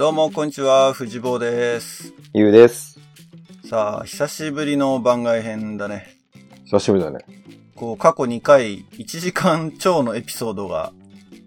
[0.00, 0.94] どうも、こんにちは。
[0.94, 2.14] 藤坊です。
[2.32, 2.98] ゆうです。
[3.68, 6.16] さあ、久しぶりの番外編だね。
[6.64, 7.18] 久しぶりだね。
[7.76, 10.94] こう、過去2回、1時間超のエピソードが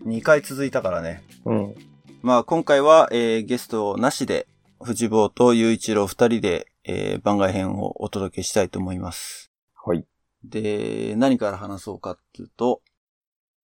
[0.05, 1.23] 2回続いたからね。
[1.45, 1.75] うん。
[2.21, 4.45] まあ、今回は、えーゲストなしで、
[4.83, 9.51] 藤坊と雄一郎2人で、えー番外編をお届けしたいと思います。
[9.83, 10.05] はい。
[10.43, 12.83] で、何から話そうかっていうと、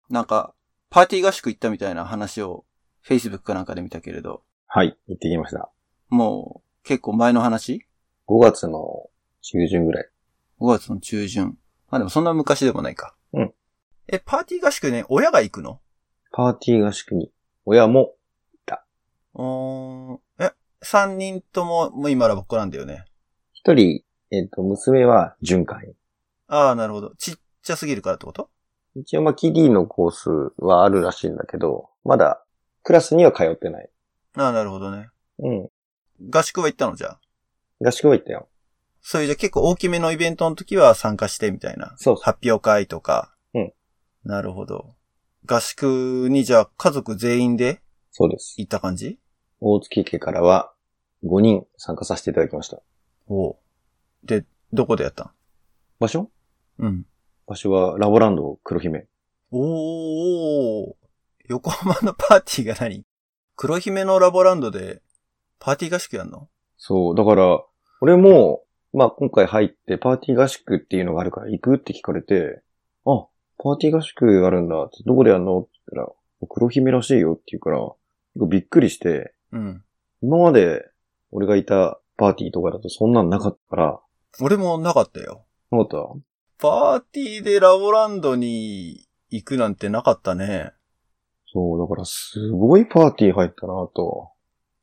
[0.08, 0.54] なんか、
[0.88, 2.64] パーティー合宿行ったみたいな話を、
[3.06, 4.98] Facebook かなんかで見たけれど、はい。
[5.08, 5.70] 行ってきました。
[6.10, 7.86] もう、結構前の話
[8.28, 9.08] ？5月の
[9.40, 10.08] 中旬ぐらい。
[10.60, 11.56] 5月の中旬。
[11.90, 13.14] まあでもそんな昔でもないか。
[13.32, 13.54] うん。
[14.08, 15.80] え、パーティー合宿ね、親が行くの？
[16.32, 17.32] パーティー合宿に、
[17.64, 18.12] 親も、
[19.34, 20.20] うーん。
[20.38, 23.04] え、3人とも、もう今ラボっ子なんだよね。
[23.54, 25.94] 一人、えっ、と、娘は巡回員。
[26.48, 27.14] ああ、なるほど。
[27.16, 28.50] ちっちゃすぎるからってこと？
[28.96, 32.44] 一応、まあ、キリのコースはあるらしいんだけど、まだ、
[32.82, 33.88] クラスには通ってない。
[34.34, 35.08] ああ、なるほどね。
[35.38, 35.68] うん。
[36.30, 37.20] 合宿は行ったのじゃあ？
[37.80, 38.48] 合宿は行ったよ。
[39.00, 41.94] そういうじゃあ結構大きめのイベントの時は参加してみたいな。
[41.96, 43.34] そうそ発表会とか。
[43.54, 43.72] うん。
[44.24, 44.94] なるほど。
[45.46, 48.56] 合宿にじゃあ家族全員でそうです。
[48.58, 49.18] 行った感じ？
[49.60, 50.72] 大月家からは、
[51.24, 52.80] 5人参加させていただきました。
[53.28, 53.56] おう
[54.24, 55.30] で、どこでやったん？
[56.00, 56.30] 場所？
[56.78, 57.06] うん。
[57.46, 59.06] 場所は、ラボランド黒姫。
[59.50, 60.94] おー、
[61.48, 63.04] 横浜のパーティーが何？
[63.60, 65.02] 黒姫のラボランドで
[65.58, 66.48] パーティー合宿やんの？
[66.76, 67.60] そう、だから、
[68.00, 72.62] 俺も、まあ今回入ってパーティー合宿っていうのがあるから行くって聞かれて、
[73.04, 73.26] あ、
[73.58, 75.58] パーティー合宿あるんだって、どこでやんの？
[75.58, 79.82] って言ったら、黒姫らしいよって言うから、びっくりして、うん。
[80.22, 80.84] 今まで
[81.32, 84.00] 俺がいたパーティーとかだとそんなんなかったから、
[84.40, 85.46] 俺もなかったよ。
[85.72, 85.96] なかった？
[86.58, 90.74] パーティーでラボランドに行くなんてなかったね。
[91.58, 94.30] そう、だからすごいパーティー入ったなと、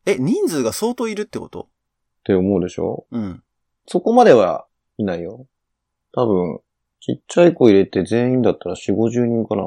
[0.06, 1.62] え、人数が相当いるってこと？
[1.62, 1.68] っ
[2.26, 3.08] て思うでしょ？
[3.12, 3.44] うん。
[3.88, 5.48] そこまではいないよ。
[6.14, 6.60] 多分、
[7.00, 9.64] ちっちゃい子入れて全員だったら4、50人かな。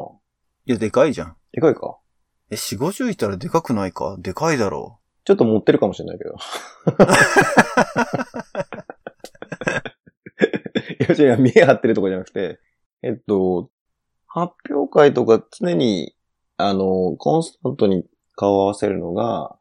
[0.66, 1.36] いや、でかいじゃん。
[1.52, 1.98] でかいか？
[2.50, 4.16] え、4、50いたらでかくないか？
[4.18, 6.36] でかいだろちょっと持ってるかもしれないけど。
[11.16, 12.60] いや、違う、見え張ってるとかじゃなくて、
[13.02, 13.70] えっと、
[14.26, 16.14] 発表会とか常に、
[16.58, 18.04] あの、コンスタントに
[18.34, 19.56] 顔を合わせるのが、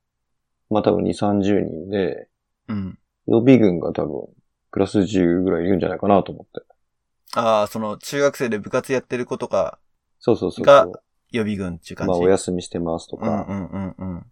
[0.69, 2.27] まあ多分2、30人で、
[2.67, 2.73] う。
[2.73, 2.99] うん。
[3.27, 4.27] 予備軍が多分、
[4.71, 6.67] プラス10ぐらいいるんじゃないかなと思って。
[7.35, 9.79] ああ、その、中学生で部活やってる子とか、
[10.19, 10.87] そうそうそうが。
[11.29, 12.09] 予備軍っていう感じ？
[12.09, 13.53] まあお休みしてますとうんうか。
[13.53, 14.25] んうんうん。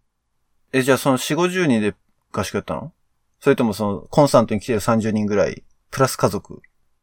[0.72, 1.94] え、じゃあその4、50人で
[2.32, 2.94] 合宿やったの？
[3.40, 6.62] それともその、コンスタントに来てる30人ぐらい、プラス家族？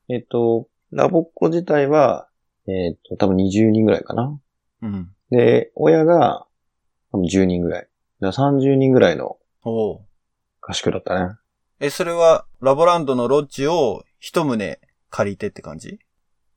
[0.08, 2.28] えっと、ラボっ子自体は、
[2.66, 4.38] えっと、多分20人ぐらいかな。
[4.82, 5.10] うん。
[5.32, 6.46] で、親が、
[7.10, 7.88] 多分10人ぐらい。
[8.20, 10.00] だから30人ぐらいのおう
[10.60, 11.36] 合宿だったね。
[11.80, 14.58] え、それは、ラボランドのロッジを一棟
[15.08, 16.00] 借りてって感じ？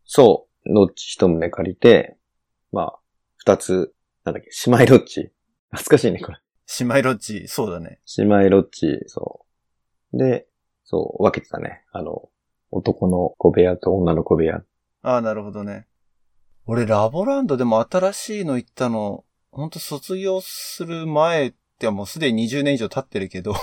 [0.04, 0.74] そう。
[0.74, 2.18] ロッジ一棟借りて、
[2.74, 3.00] まあ、
[3.38, 3.94] 二つ、
[4.26, 5.32] なんだっけ、姉妹ロッジ。
[5.72, 6.38] 懐かしいね、これ。
[6.80, 8.02] 姉妹ロッジ、そうだね。
[8.18, 9.46] 姉妹ロッジ、そ
[10.12, 10.18] う。
[10.18, 10.48] で、
[10.84, 11.86] そう、分けてたね。
[11.94, 12.30] あの、
[12.72, 14.64] 男の小部屋と女の小部屋。
[15.02, 15.88] ああ、なるほどね。
[16.68, 23.54] 俺、ラボランドでも新しいの行ったの、ほんと卒業する前ってもうすでに20年以上経ってるけど、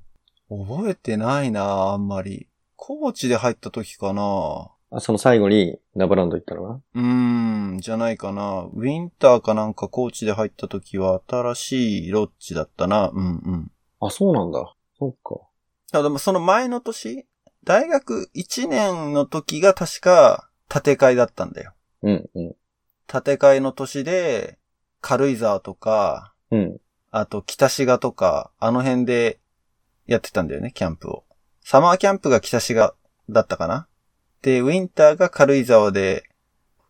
[0.48, 2.48] 覚えてないなあんまり。
[2.76, 8.68] コーチで入った時かなあ、その最後にラボランド行ったのはうーん、じゃないかな。
[8.72, 13.08] ウィンターかなんかコーチで入った時は新しいロッジだったな。
[13.08, 13.72] うんうん。
[14.00, 14.74] あ、そうなんだ。
[14.98, 15.40] そっか。
[15.92, 17.26] あでもその前の年、
[17.64, 21.72] 大学1年の時が確か建て替えだったんだよ。
[22.02, 22.56] うん、うん。
[23.06, 24.58] 建て替えの年で、
[25.00, 26.80] 軽井沢とか、うん。
[27.10, 29.38] あと北志賀とか、あの辺で
[30.06, 31.24] やってたんだよね、キャンプを。
[31.62, 32.94] サマーキャンプが北志賀
[33.28, 33.86] だったかな？
[34.42, 36.24] で、ウィンターが軽井沢で、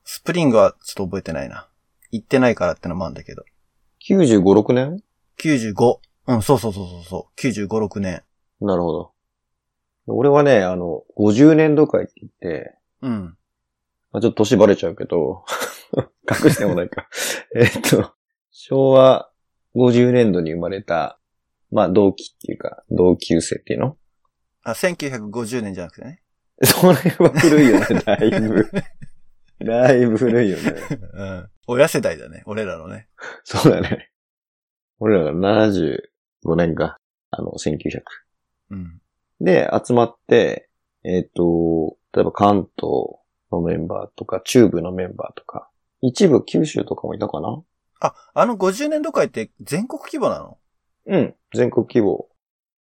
[0.05, 1.69] スプリングはちょっと覚えてないな。
[2.11, 3.45] 行ってないからってのもあるんだけど。
[4.09, 5.03] 95、6年
[5.39, 5.99] ？95。
[6.29, 7.41] うん、そうそうそうそうそう。
[7.41, 8.23] 95、6年。
[8.61, 9.13] なるほど。
[10.07, 13.37] 俺はね、あの、50年度会って言って、うん。
[14.17, 15.45] まあ、ちょっと年バレちゃうけど、
[16.43, 17.07] 隠してもないか。
[17.55, 18.15] えっと、
[18.51, 19.31] 昭和
[19.75, 21.21] 50年度に生まれた、
[21.71, 23.99] まあ同期っていうか、同級生っていうの？
[24.63, 26.23] あ、1950年じゃなくてね。
[26.65, 28.71] それは古いよね、だいぶ。
[29.63, 30.75] だいぶ古いよね。
[31.13, 31.51] うん。
[31.67, 33.11] 親世代だね、俺らのね。
[33.45, 34.13] そうだね。
[34.99, 36.97] 俺らが75年か。
[37.33, 38.01] あの、1900。
[38.71, 39.03] うん。
[39.43, 40.71] で、集まって、
[41.05, 45.69] えっ、と、例えば関東のメンバーとか、中部のメンバーとか、
[46.03, 47.63] 一部九州とかもいたかな？
[48.01, 50.59] あ、あの50年度会って全国規模なの？
[51.07, 51.35] うん。
[51.55, 52.29] 全国規模。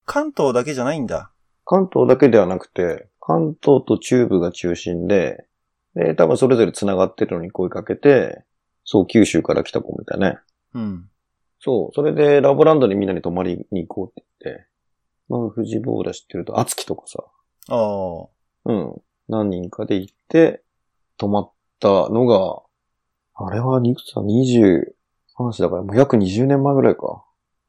[0.04, 1.32] 関東だけじゃないんだ。
[1.64, 5.46] 関東だけではなくて、関東と中部が中心で、
[5.94, 8.42] で、多分それぞれ繋がってるのに声かけて、
[8.84, 10.38] そう、九州から来た子みたいね。
[10.74, 11.10] うん。
[11.60, 14.66] そう、それでラボランドにみんなに泊まりに行こうって言って、
[15.28, 17.22] まあ、富士ボーダ知ってると、厚木とかさ、
[17.68, 18.28] ああ。
[18.64, 20.62] うん、何人かで行って、
[21.16, 22.62] 泊まったのが、
[23.34, 24.92] あれは、いくつだ ?20、
[25.34, 27.24] 話だから、もう約20年前ぐらいか。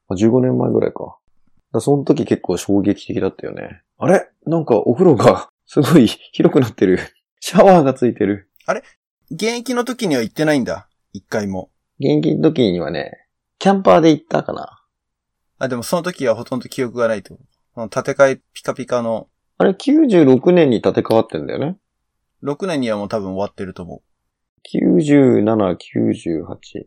[0.09, 1.17] あ15年前ぐらいか。
[1.71, 3.83] だその時結構衝撃的だったよね。
[3.97, 4.27] あれ？
[4.45, 7.00] なんかお風呂が すごい広くなってる。
[7.39, 8.50] シャワーがついてる。
[9.31, 10.89] 現役の時には行ってないんだ。
[11.13, 11.69] 一回も。
[12.00, 13.27] 現役の時にはね、
[13.59, 14.83] キャンパーで行ったかな。
[15.59, 17.38] あ、でもその時はほとんど記憶がないと。
[17.75, 19.27] 建て替えピカピカの
[19.59, 21.77] あれ96年に建て替わってんだよね
[22.44, 24.01] ？6年にはもう多分終わってると思
[24.73, 26.85] 97、98。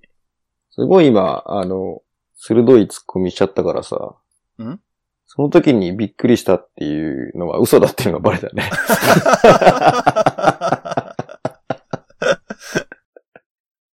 [0.71, 2.01] すごい今、あの、
[2.35, 4.17] 鋭い突っ込みしちゃったからさ。
[4.59, 4.81] ん？
[5.27, 8.71] その時にびっくりしたっていうのは嘘だっていうのがバレたね。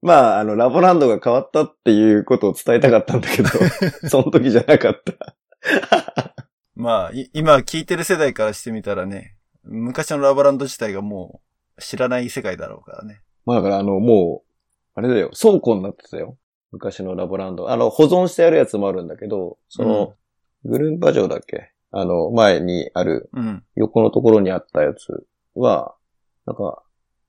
[0.02, 3.50] まあ、あの、ラボランドが変わったっていうことを伝えたかったんだけど、
[4.10, 6.33] その時じゃなかった。
[6.76, 6.82] う。
[6.82, 11.42] まあ、い今聞いてる世代からしてみたらね、昔のラバランド自体がも
[11.78, 13.22] う知らない世界だろうからね。
[13.46, 14.50] まあだからあの、もう、
[14.96, 16.38] あれだよ、倉庫になってたよ。
[16.72, 17.70] 昔のラボランド。
[17.70, 20.16] あの、保存してあるやつもあるんだけど、その、
[20.66, 21.72] グルンパ城だっけ？
[21.92, 23.64] あの、前にある、うん。
[23.76, 25.96] 横のところにあったやつは、
[26.46, 26.84] なんか、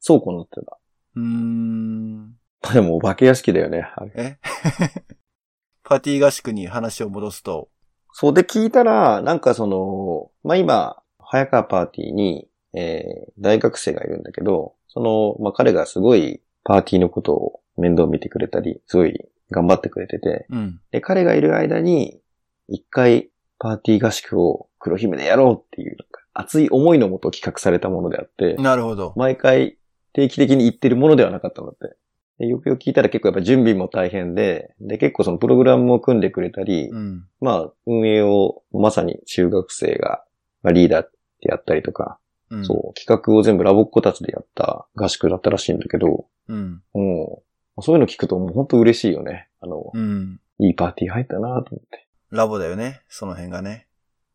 [0.07, 0.79] 倉庫になってた。
[1.17, 2.29] うーん。
[2.63, 3.83] まあでも、お化け屋敷だよね。
[3.97, 4.39] あれえ？
[5.85, 7.69] パーティー合宿に話を戻すと、
[8.17, 19.19] そうで聞いたら、なんかその、まあ今、早川パーティーに、えー、大学生がいるんだけど、その、まあ彼がすごいパーティーのことを面倒見てくれたり、すごい
[19.51, 20.81] 頑張ってくれてて、うん。
[20.93, 22.21] で、彼がいる間に、
[22.69, 25.97] 一回パーティー合宿を黒姫でやろうっていう、
[26.35, 29.13] 熱い思いのもと企画されたものであって、なるほど。
[29.17, 29.77] 毎回
[30.13, 31.97] 定期的に行ってるものではなかったんだって。
[32.39, 37.27] でよくよく聞いたら結構やっぱ準備も大変で、で、結構そのプログラムも組んでくれたり、うん。
[37.41, 40.25] まあ、運営をまさに中学生が、
[40.63, 41.11] まあ、リーダーっ
[41.41, 42.19] てやったりとか、
[42.51, 42.65] うん。
[42.65, 46.83] そう、企画を全部ラボっ子たちでやった合宿だったらしいんだけど、うん。
[46.93, 47.43] も
[47.77, 49.49] う、そういうの聞くともう本当嬉しいよね。
[49.61, 50.41] あの、うん。
[50.59, 52.07] いいパーティー入ったなと思って。
[52.31, 53.03] ラボだよね。
[53.09, 53.87] その辺がね。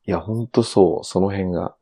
[0.05, 1.75] いや、ほんとそう、その辺が。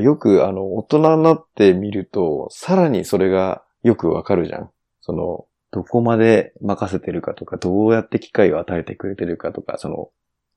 [0.00, 4.70] よく、あの、大人になってみると、さらにそれがよくわかるじゃん。
[5.08, 10.10] その、どこまで任せてるかとか、どうやって機会を与えてくれてるかとか、その、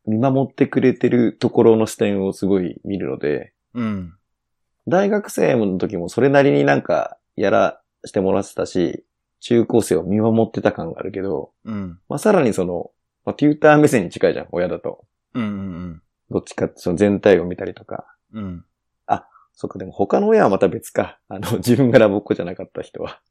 [0.06, 4.14] 見守ってくれてるところの視点をすごい見るので、うん。
[4.88, 9.06] 大学生の時もそれなりになんかやらしてもらってたし、
[9.40, 12.00] 中高生を見守ってた感があるけど、うん。
[12.10, 12.92] まあ、さらにその、
[13.24, 15.06] まあ、テューター目線に近いじゃん、親だと。
[15.34, 15.44] うん。
[15.44, 16.02] うん。
[16.30, 18.06] どっちかってその全体を見たりとか。
[18.34, 18.66] うん。
[19.54, 21.20] そっか、でも他の親はまた別か。
[21.28, 23.22] あの、自分がラボっ子じゃなかった人は。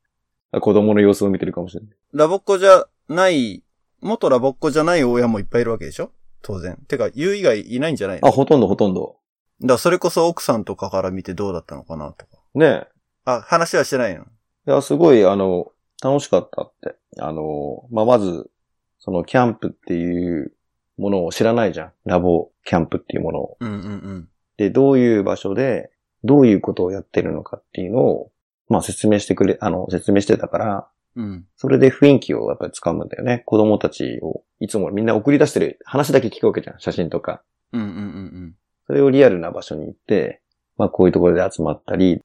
[0.52, 1.91] あ子供の様子を見てるかもしれない。
[2.12, 3.62] ラボっ子じゃない、
[4.00, 6.11] 元ラボっ子じゃない親もいっぱいいるわけでしょ？
[6.43, 6.79] 当然。
[6.88, 8.29] てか、言う以外いないんじゃないの？
[8.29, 9.17] あ、ほとんどほとんど。
[9.61, 12.38] だからそれこそ奥さんとかから見てどうだったのかなとか。
[12.54, 12.87] ねえ。
[13.26, 14.23] あ、話はしてないの？
[14.23, 14.26] い
[14.64, 16.97] や、すごい、あの、楽しかったって。
[17.19, 18.50] あの、まあ、まず、
[18.99, 20.52] そのキャンプっていう
[20.97, 21.92] ものを知らないじゃん。
[22.04, 23.57] ラボキャンプっていうものを。
[23.61, 24.28] うんうんうん。
[24.57, 25.90] で、どういう場所で、
[26.25, 28.30] どういうことをやってるのかっていうのを、
[28.71, 31.45] まあ、説明してくれ、あの、説明してたから、うん。
[31.57, 33.43] それで雰囲気をやっぱり掴むんだよね。
[33.45, 36.81] 子供たちを、いつもみんな送り出してる話だけ聞くわけじゃん。
[36.81, 37.43] 写真とか。
[37.73, 38.55] うんうんうん
[38.87, 40.43] それをリアルな場所に行って、
[40.77, 42.21] まあこういうところで集まったり、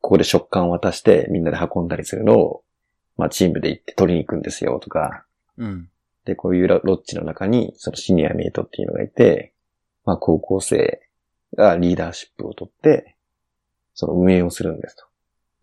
[0.00, 2.62] ここで食感を渡してみんなで運んだりするのを、
[3.16, 5.24] まあチームで行って取りに行くんですよとか、
[5.58, 5.66] うん。
[5.66, 5.88] うん。
[6.24, 9.54] で、こういうロロッジの中にそのシニアメイトっていうのがいて、
[10.04, 11.00] まあ高校生
[11.56, 13.16] がリーダーシップを取って、
[13.94, 15.06] その運営をするんですと。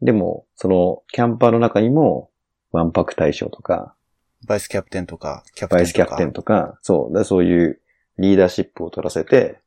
[0.01, 2.29] でも、そのキャンパーの中にも、
[2.71, 3.95] ワンパク大将とか、
[4.47, 5.75] バイスキャプテンとか、キャプテンとか。
[5.75, 7.81] バイスキャプテンとか、そう、だそういう
[8.17, 9.59] リーダーシップを取らせて、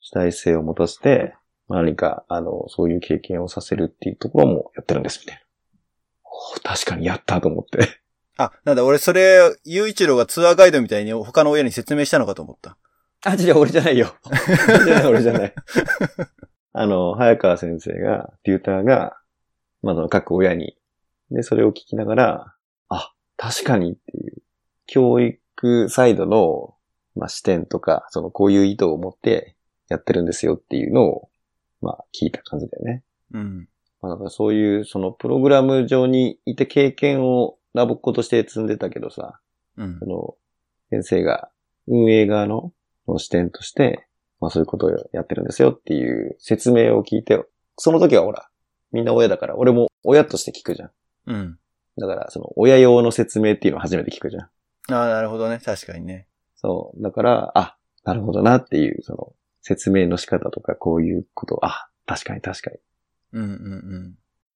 [0.00, 1.34] 主体性を持たせて、
[1.68, 5.42] 何か、あの、そういう経験をさせるっていうところもやってるんです、みたい
[6.62, 6.74] な。
[6.74, 8.00] 確かにやったと思って。
[8.36, 12.76] あ、なんだ、俺それ、ゆういちろうがツアーガイドみたいに他の親に説明したのかと思った。
[13.24, 14.14] あ、違う、俺じゃないよ。
[14.68, 15.54] 俺じゃない、俺じゃない。
[16.72, 19.16] あの、早川先生が、テューターが、
[19.82, 20.76] まあ、各親に、
[21.30, 22.54] で、それを聞きながら、
[22.88, 24.42] あ、確かにっていう、
[24.86, 26.74] 教育サイドの、
[27.14, 29.56] まあ、視点とか、その、こういう意図を持って
[29.88, 31.28] やってるんですよっていうのを、
[31.80, 33.04] まあ、聞いた感じだよね。
[33.32, 33.68] うん。
[34.00, 39.40] まあ、だからそういう、その、プログラム上にいて経験をラボっ子として積んでたけどさ、
[39.76, 40.06] うんそ。
[40.06, 40.34] の、
[40.90, 41.50] 先生が
[41.88, 42.72] 運営側の
[43.18, 44.06] 視点として、
[44.40, 47.42] まあそういうことをやってるんですよっていう説明を聞いて、
[47.76, 48.48] その時はほら、
[48.96, 50.90] みんな親だから、俺も親として聞くじゃん。
[51.26, 51.58] うん。
[51.98, 54.42] だから、その親用の説明っていうのを初めて聞くじゃん。
[54.92, 55.60] ああ、なるほどね。
[55.62, 56.26] 確かにね。
[56.56, 57.02] そう。
[57.02, 62.78] だから、あ、なるほどなっていう、その、説明の仕方とか、こういうこと、あ、確かに確かに。
[63.32, 63.52] うんうんう
[63.98, 64.14] ん。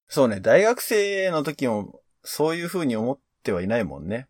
[0.09, 0.41] そうね。
[0.41, 4.29] 大学生の時も、そういう風に思ってはいないもんね。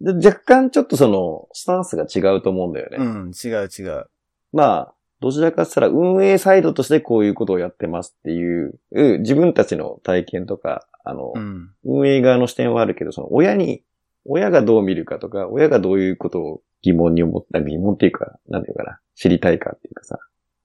[0.00, 2.96] で若干ちょっとその、スタンスが違うと思うんだよね。
[2.98, 4.06] うん、違う違う。
[4.52, 11.70] まあ、どちらかって言ったら運営サイドとしてこういうことをやってますっていう、う自分たちの体験とか、あの、うん。
[11.84, 13.82] 運営側の視点はあるけど、その親に、
[14.24, 20.18] 親がどう見るかとか、親がどういうことを疑問に思った、疑問っていうか、なんていうかな、知りたいかっていうかさ、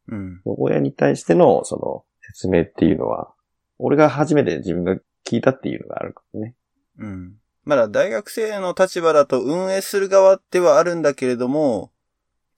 [0.09, 0.41] うん。
[0.45, 3.33] 親に対してのその説明っていうのは、
[3.77, 4.95] 俺が初めて自分が
[5.25, 6.55] 聞いたっていうのがあるからね。
[6.99, 7.33] うん。
[7.63, 11.91] まだ大学生の立場だと運営する側ではあるんだけれども、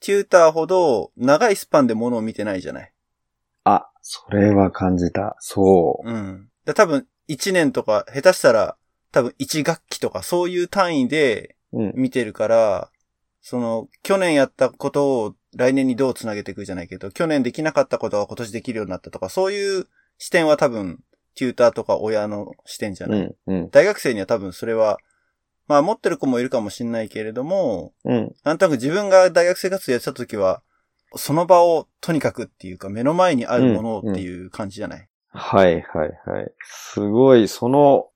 [0.01, 2.93] テューターほど長いスパンでものを見てないじゃない。
[3.63, 5.35] あ、それは感じた。
[5.39, 6.49] そうん。
[6.65, 8.77] だ多分1年とか、下手したら
[9.11, 11.83] 多分1学期とかそういう単位でう。
[11.83, 11.93] うん。
[11.95, 12.89] 見てるから、
[13.41, 19.87] その、去年やったことを来年にどうつなげていくじゃないけど、去年できなかったことが今年できるようになったとか、そういう
[20.17, 20.99] 視点は多分、
[21.35, 23.19] テューターとか親の視点じゃない。
[23.19, 23.55] うん。
[23.55, 23.69] うん。
[23.69, 24.97] 大学生には多分それは、
[25.69, 28.35] まあ持ってる子もいるかもしれないけれども、うん。
[28.43, 30.63] なんとなく自分が大学生活やってた時は、
[31.15, 36.51] その場をとにかくっていうか目の前にあるものっていう感じじゃない、はいはいはい。
[36.63, 38.07] すごい、その、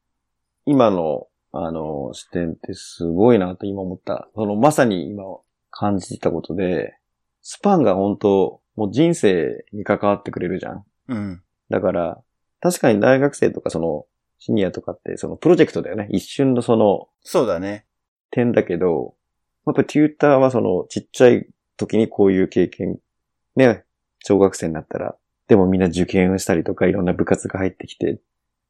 [0.65, 4.27] 今の、あの、視点ってすごいなと今思った。
[4.33, 5.23] その、まさに今
[5.69, 6.97] 感じてたことで、
[7.43, 10.83] スパンが本当もう人生に関わってくれるじゃん。
[11.09, 11.43] うん。
[11.69, 12.21] だから、
[12.61, 14.05] 確かに大学生とかその、
[14.43, 16.09] シニアとかって、そのプロジェクトだよね。
[16.11, 17.85] 一瞬のそのそうだね。
[18.29, 19.15] 点だけど、
[19.65, 21.47] やっぱテューターはその、ちっちゃい
[21.77, 22.99] 時にこういう経験、
[23.55, 23.85] ね、
[24.19, 25.15] 小学生になったら、
[25.47, 28.19] でもみんな受験をしたりとか、いろんな部活が入ってきて、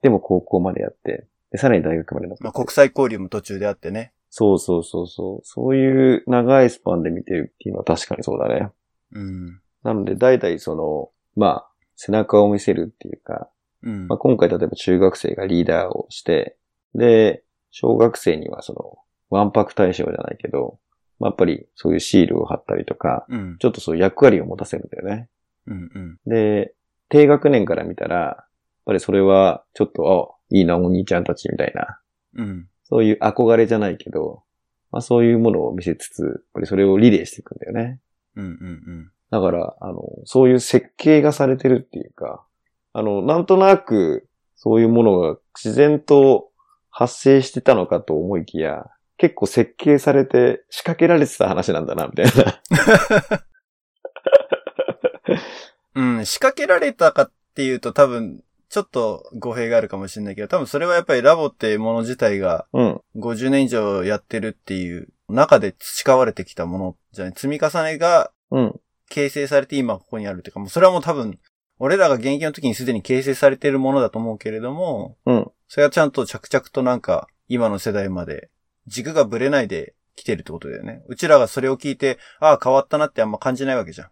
[0.03, 4.13] でも高校までやって、でさらに大学まで残ってまあ国際交流も途中であってね。
[4.29, 5.39] そうそうそうそう。
[5.43, 8.69] そういう長いスパンで見てるっていうのは確かにそうだね。
[9.13, 9.61] うん。
[9.83, 13.49] なので、代々その、まあ、背中を見せるっていうか、
[13.83, 14.17] うんまあ、。
[14.17, 16.57] 今回例えば中学生がリーダーをして、
[16.95, 18.97] で、小学生にはその、
[19.29, 20.79] ワンパク対象じゃないけど、
[21.19, 23.57] まあ、やっぱりそういうシールを貼ったりとか、うん。
[23.59, 25.29] ちょっとそういう役割を持たせるんだよね。
[25.67, 25.91] うん。
[25.93, 26.19] うん。
[26.25, 26.73] で、
[27.09, 28.47] 低学年から見たら、やっ
[28.85, 31.99] ぱりそれは、ちょっと、あ、いいな、お兄ちゃんたちみたいな、
[32.35, 32.67] うん。
[32.83, 34.43] そういう憧れじゃないけど、
[34.91, 37.99] まあそういうものを見せつつ、やっぱりそれをリレーしていくんだよね。
[38.35, 38.45] うん。
[38.45, 39.11] うん。
[39.31, 42.45] だから、あの、そういう設計がされてるっていうか、
[42.93, 46.49] あの、なんとなく、そういうものが自然と
[46.89, 48.85] 発生してたのかと思いきや、
[49.17, 53.43] 結構設計されて仕掛けられてた話なんだな、みたいな。
[55.95, 56.25] うん。
[56.25, 63.01] 仕掛けられたかっていうと多分、ちょっと語弊があるかもしれないけど、多分それはやっぱりラボっていうもの自体がうん。
[63.17, 67.33] 50年以上やってるっていう中で培われてきたものじゃない？
[67.35, 68.79] 積み重ねがうん。
[69.09, 71.37] 形成されて今ここにあるっていうか、もうそれはもう多分、
[71.83, 75.51] 俺らが現役の時にすでに形成されているものだと思うけれども、うん。
[75.67, 78.49] それはちゃんと着々となんか、今の世代まで、
[78.87, 81.03] 軸がぶれないで来てるってことだよね。
[81.09, 84.07] うちらがそれを聞いて、ああ、変わったなってあんま感じないわけじゃん。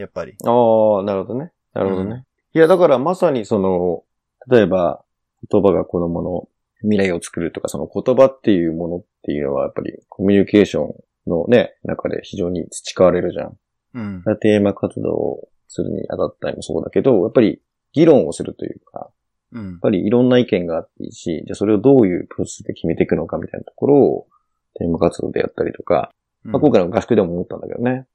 [0.00, 0.36] やっぱり。
[0.44, 1.50] ああ、なるほどね。
[1.74, 2.24] なるほどね。
[2.54, 4.04] いや、だからまさにその、
[4.48, 5.04] 例えば、
[5.50, 6.48] 言葉が子供の
[6.82, 10.94] 未来を作るとか、その言葉っていうものっていうのは、やっぱりコミュニケーション
[11.26, 13.58] のね、中で非常に培われるじゃん。
[13.94, 14.22] うん。
[14.40, 17.60] テーマ活動をするにあたったりもそうだけど、やっぱり
[17.92, 19.10] 議論をするというか、
[19.52, 19.80] うんやっ。
[19.80, 24.26] ぱりいろんな意見があっていいし、じゃあそれをどういうプロセスで決めていくのかみたいなところを
[24.74, 26.10] テーマ活動でやったりとか、
[26.42, 28.06] まあ、今回の合宿でも思ったんだけどね。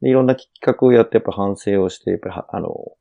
[0.00, 2.92] でいろんな企画をやってやっぱ反省をして、やっぱりはあの、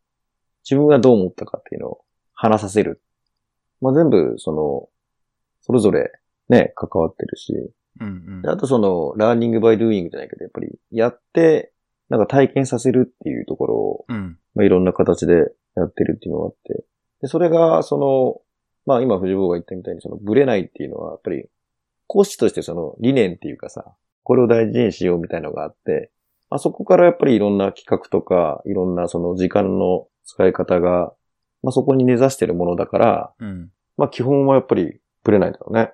[0.63, 2.01] 自分がどう思ったかっていうのを
[2.33, 3.01] 話させる。
[3.81, 4.89] まあ、全部、その、
[5.61, 6.11] それぞれ
[6.49, 7.53] ね、関わってるし、
[7.99, 11.71] うんうんであとその、ラーニングバイドゥーイングじゃないけど、やっぱりやって、
[12.09, 14.37] なんか体験させるっていうところを、うん。
[14.55, 15.33] まあ、いろんな形で
[15.75, 16.85] やってるっていうのがあって。
[17.21, 18.41] で、それが、その、
[18.85, 21.45] まあ今藤坊が言ったみたいに、そのブレないっていうのは、やっぱり、
[22.07, 23.83] 講師としてその理念っていうかさ、
[24.23, 26.11] これを大事にしようみたいなのがあって、
[26.49, 31.13] まあそこからやっぱりいろんな企画とか、いろんなその時間の使い方が、
[31.63, 33.71] まあそこに根ざしてるものだから、うん。
[33.97, 35.91] まあ基本はやっぱりブレないだろうね。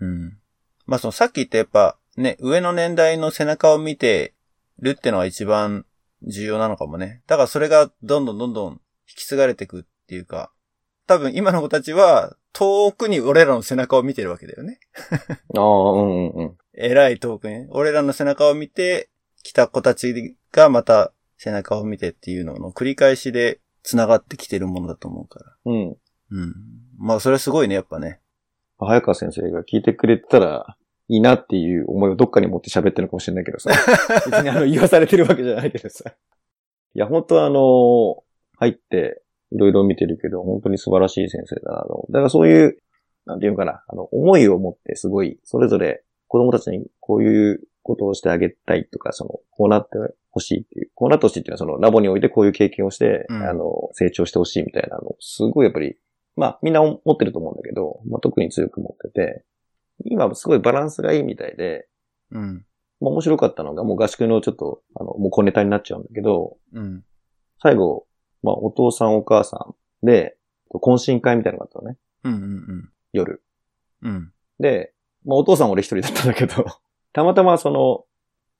[0.00, 0.38] うん。
[0.86, 4.34] まあそのさっき言ったやっぱね、上の年代の背中を見て
[4.78, 5.86] るってのは一番
[6.22, 7.22] 重要なのかもね。
[7.26, 8.78] だからそれがどんどんどんどん引
[9.16, 10.52] き継がれていくっていうか、
[11.06, 14.80] 多分今の子たちは遠くに俺らの背中を見てるわけだよね。
[15.56, 16.58] ああ、うんうんうん。
[16.74, 17.66] 偉い遠くに。
[17.70, 19.10] 俺らの背中を見て、
[19.42, 25.56] 来た子たちがまた背中を見てっていうのの繰り返しで繋がってきてるものだと思うから。
[25.66, 25.96] うん。
[26.30, 26.54] うん。
[26.98, 28.20] まあ、それはすごいね、やっぱね。
[28.78, 30.76] 早川先生が聞いてくれたら
[31.08, 33.70] いいなっていう思いをどっかに持って喋ってるのかもしれないけどさ。
[34.26, 36.10] 別にあの言わされてるわけじゃないけどさ。
[36.94, 38.24] いや、本当はあの、
[38.58, 39.22] 入って
[39.52, 42.06] いろいろ見てるけど、本当に素晴らしい先生だなと。
[42.10, 42.78] だからそういう、
[43.26, 49.98] なんていうのかな、あの、思いを持ってすごい、それぞれ子供たちにこういうことをしてあげたいとか、その、こうなって
[50.30, 55.96] ほしいっていう、こうなってほしいっていうのはそのラボにおいてこういう経験をして、うんあの、成長してほしいみたいなの、すごいやっぱり、
[56.34, 59.44] まあみんな持ってると思うんだけど、まあ特に強く持ってて、
[60.04, 61.86] 今すごいバランスがいいみたいで、
[62.30, 62.64] うん。
[63.00, 67.04] まあ面白かったのが、もう合宿のちょっと、あの、もう小ネタになっちゃうんだけど、うん。
[67.62, 68.06] 最後、
[68.42, 69.56] まあお父さんお母さ
[70.02, 70.36] んで、
[70.70, 73.42] 懇親会みたいなのがあったのね、うんうん夜。
[74.02, 74.10] うん。
[74.10, 74.32] うん。
[74.60, 74.92] で、
[75.24, 76.64] まあお父さん俺一人だったんだけど、
[77.12, 78.04] たまたまその、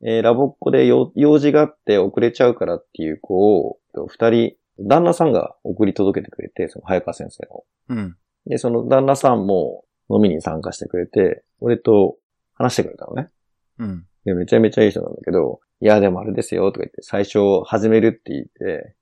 [0.02, 7.64] えーラボっ子で用用事があって遅れちゃうからっていう子を、えっと二人、旦那さんが送り届けてくれて、その早川先生の。
[7.88, 8.16] うん。
[8.46, 12.16] で、その旦那さんも飲みに参加してくれて、俺と
[12.54, 13.30] 話してくれたのね。
[13.78, 14.06] うん。
[14.25, 18.94] で、めちゃめちゃいい人なんだけど、いや、でもあれですよ、とか言って、最初始めるって言って、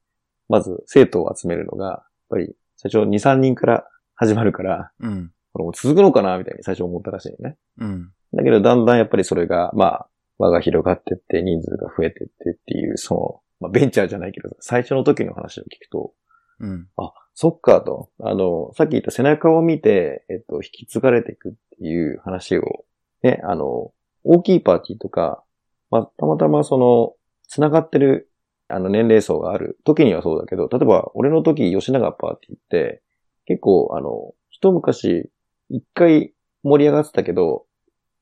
[0.48, 5.30] まず生徒を集めるのが、やっぱり最初2、3人から始まるから、うん。
[5.52, 7.56] これもう続くのかなみたいに最初思ったらしいよね。
[7.78, 8.10] うん。
[8.32, 10.08] だけど、だんだんやっぱりそれが、まあ、
[10.38, 16.12] 輪が広がってって、人数が増えてってっていう、その、まあ、ベンチャーじゃないけど、最初の時の話を聞くと、
[16.60, 16.88] うん。
[16.96, 18.10] あ、そっかと。
[18.20, 22.84] あの、さっき言った背中を見て、えっと、引き継がれていくっていう話を、
[23.22, 25.42] ね、あの、大きいパーティーとか、
[25.90, 27.14] まあ、たまたまその、
[27.48, 28.30] 繋がってる、
[28.68, 33.02] あの、年齢層がある時にはそうだけど、例えば、俺の時、吉永パーティーって、
[33.46, 35.30] 結構、あの、一昔、
[35.68, 37.66] 一回盛り上がってたけど、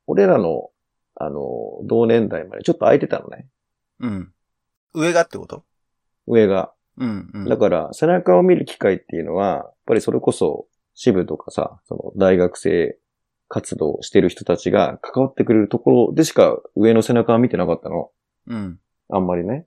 [0.06, 0.70] 俺らの、
[1.14, 1.40] あの、
[1.84, 3.46] 同年代までちょっと空いてたのね。
[4.00, 4.32] うん。
[4.94, 5.64] 上がってこと？
[6.26, 6.72] 上が。
[6.98, 7.30] うん。
[7.32, 7.48] うん。
[7.48, 12.98] だから、背中を見る機会っていうのは、やっぱりそれこそ、支部とかさ、その大学生
[13.48, 18.10] 活動をしてる人たちが関わってくれるところでしか上の背中は見てなかったの。
[18.46, 18.78] うん。
[19.08, 19.66] あんまりね。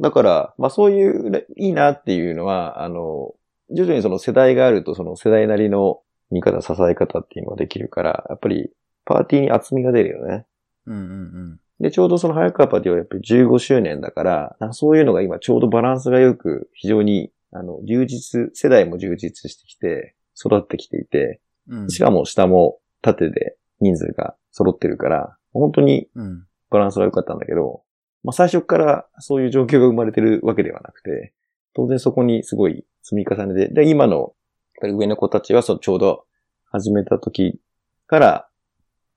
[0.00, 3.34] だから、まあそういうね、いいなっていうのは、あの、
[3.70, 8.70] 徐々にその世代があると、その世代なりの見方、支え方っていうのができるから、やっぱり
[9.04, 10.46] パーティーに厚みが出るよね。
[10.86, 10.96] うん。
[10.96, 11.60] うん。
[11.80, 21.90] で、ちょうどその早川パーティーはやっぱり15周年だから、かそういうのが今ちょうどバランスが良く、非常に、あの、充実、世代も充実してきて、育ってきていて、うん。
[21.90, 26.44] しかも下も縦で人数が揃ってるから、本当にうん。
[26.70, 27.82] バランスが良かったんだけど、
[28.22, 31.32] まあ最初からそういう状況が生まれてるわけではなくて、
[31.74, 34.34] 当然そこにすごい積み重ねで、で、今の
[34.82, 36.24] 上の子たちはそのちょうど
[36.70, 37.60] 始めた時
[38.06, 38.48] から、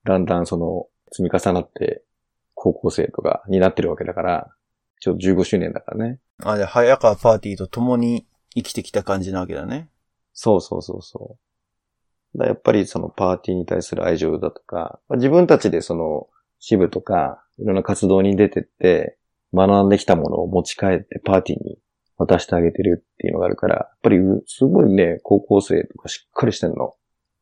[0.04, 2.02] だんだんその積み重なって
[2.62, 4.48] 高校生とかになってるわけだから、
[5.00, 6.20] ちょうど15周年だからね。
[6.44, 9.88] あ、で、早川パーティーと共に生きてきた感じなわけだね。
[10.32, 11.38] そうそうそうそ
[12.36, 12.38] う。
[12.38, 16.28] だやっぱりそのパーティーに対する愛情だとか、まあ自分たちでその
[16.60, 19.18] 支部とかいろんな活動に出てって
[19.52, 21.78] 学んできたものを持ち帰ってパーティーに
[22.16, 26.94] 渡してあげてるっていうのがあるから、やっぱりうすごいね、高校生とかしっかりしてんの。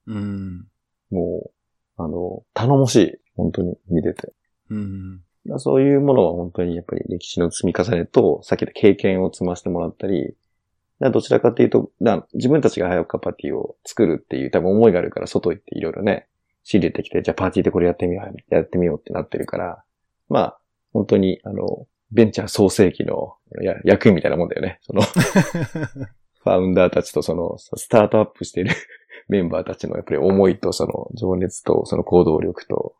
[0.06, 0.66] うん。
[1.10, 1.50] も
[1.98, 3.12] う、あの、頼もしい。
[3.36, 4.32] 本当に見てて。
[4.70, 5.20] うん。
[5.58, 10.34] そういうものは本当にやっぱり歴史の積み重ねと、さっき言った経験を積ませてもらったり、
[11.00, 16.28] どちらかというと、だ自分たちが早岡パーティーを作るっていう多分思いがあるから外行っていろいろね、
[16.62, 19.82] 仕入れてきて、じゃあパーティーでこれやってみよう、やってみようってなってるから、
[20.28, 20.58] まあ、
[20.92, 24.78] 本当に、あの、ベンチャー創世期のや役員みたいなもんだよね。
[24.82, 25.02] その、
[26.42, 28.70] ファウンダーたちとその、スタートアップしてる
[29.28, 32.94] メンバーたちのやっぱり思いとその情熱とその行動力と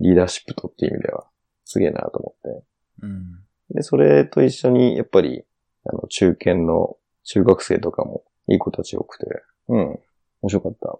[0.00, 1.26] リーダーシップとっていう意味では
[1.64, 2.64] すげえなと思って。
[3.02, 3.40] うん。
[3.70, 5.44] で、それと一緒にやっぱり、
[5.84, 9.26] あの、中堅の中学生とかもいい子たち多くて、
[9.68, 9.98] うん、
[10.42, 10.98] 面白かった。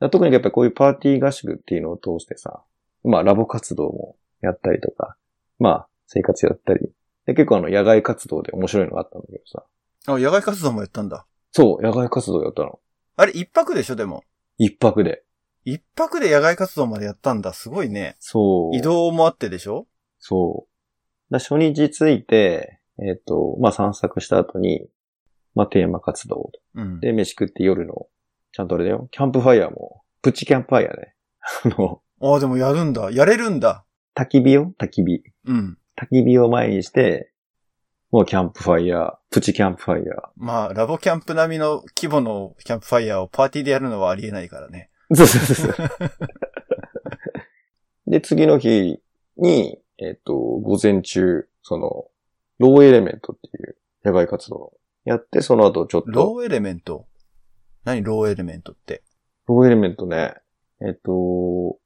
[0.00, 2.62] だ特にやっぱりこういうパーティー合宿っていうのを通してさ、
[3.02, 5.16] まあラボ活動もやったりとか、
[5.58, 6.92] まあ生活やったり、
[7.26, 9.64] で結構あの野外活動で面白いのがあったんだけどさ、
[10.06, 11.26] あ、野外活動もやったんだ。
[11.52, 12.78] そう、野外活動やったの。
[13.16, 14.22] あれ、一泊でしょ、でも。
[14.58, 15.23] 一泊で。
[15.64, 17.52] 一泊で野外活動までやったんだ。
[17.52, 18.16] すごいね。
[18.20, 18.76] そう。
[18.76, 19.86] 移動もあってでしょ？
[20.18, 21.32] そう。
[21.32, 24.86] だ初日着いて、えっ、と、まあ散策した後に、
[25.54, 27.00] まあテーマ活動うん。
[27.00, 28.06] で、飯食って夜の、
[28.52, 31.14] ちゃんとあれだよ、キャンプファイヤーも、プチキャンプファイヤーね。
[31.64, 33.10] あの、ああ、でもやるんだ。
[33.10, 33.84] やれるんだ。
[34.16, 35.22] 焚き火よ焚き火。
[35.46, 35.78] うん。
[35.96, 37.32] 焚き火を前にして、
[38.10, 44.90] もうキャンプファイヤー、プチキャンプファイヤまあ、ラボキャンプ並みの規模のキャンプファイヤーをパーティーでやるのはありえないからね。
[45.10, 45.16] ー。
[45.16, 46.10] そうそうそうそう。
[48.10, 49.00] で、次の日
[49.36, 52.06] に、えっ、と、午前中、その、
[52.58, 54.72] low element っていう野外活動を
[55.04, 57.06] やって、その後ちょっと、 low element？
[57.84, 58.02] 何？
[58.02, 59.02] low element って？
[59.46, 60.34] low element ね、
[60.80, 61.78] えっと、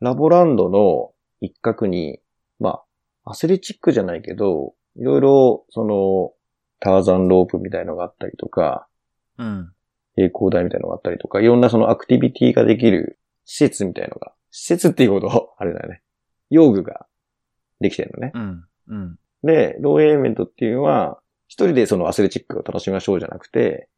[0.00, 2.20] ラボランドの一角に、
[2.58, 2.80] ま
[3.24, 6.32] あ、アスレチックじゃないけど、いろいろ、その、
[6.80, 8.88] ターザンロープみたいのがあったりとか、
[9.38, 9.72] うん。
[10.18, 16.02] 平行台みたいなのがあったりとか、いろんなそのアクティビティができる施設みたいのが、施設っていうほど、 あれだよね。
[16.50, 17.06] 用具が
[17.80, 18.32] できてるのね。
[18.34, 18.64] うん。
[18.88, 19.18] うん。
[19.44, 23.88] で、ローエレメントっていうのは、一人でそのアスレチックを楽しみましょうじゃなくて、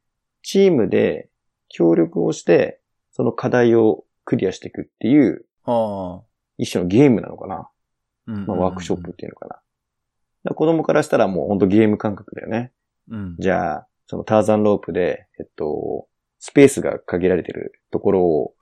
[0.43, 1.31] チームで
[1.69, 2.81] 協力をして、
[3.13, 6.23] その課題をクリアしていくっていう、ああ。
[6.59, 7.71] 一種のゲームなのかな。
[8.27, 8.47] うん。
[8.47, 9.55] まあ、ワークショップっていうのかな。
[9.55, 9.63] だか
[10.45, 12.73] ら子供からしたらもうほんとゲーム感覚だよね。
[13.09, 13.37] うん。
[13.39, 16.09] じゃあ、そのターザンロープで、えっと、
[16.41, 18.55] スペースが限られてるところを、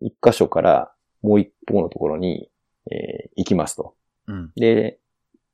[0.00, 2.50] 一箇所からもう一方のところに、
[2.90, 3.94] えー行きますと。
[4.26, 4.52] うん。
[4.56, 4.98] で、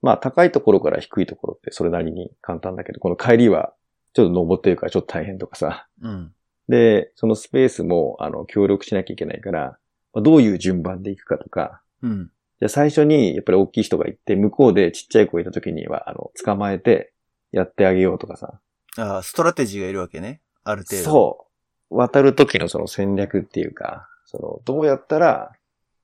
[0.01, 3.75] まあ高いところから低いところってそれなりに簡単だけど、この帰りは
[4.15, 5.89] ちょっと登ってるからちょっと大変とかさ。
[6.01, 6.33] うん。
[6.69, 9.79] で、そのスペースも、あの、協力しなきゃいけないから、
[10.13, 12.31] まあどういう順番で行くかとか、うん。
[12.61, 17.13] じゃあ最初にやっぱり大きい人が行って、向こうでちっちゃい子がいた時には、あの、捕まえて
[17.51, 18.61] やってあげようとかさ。
[18.99, 20.41] ああ、ストラテジーがいるわけね。
[20.63, 21.03] ある程度。
[21.03, 21.52] そう。
[21.93, 25.53] 渡る時のその戦略っていうか、その、どうやったら、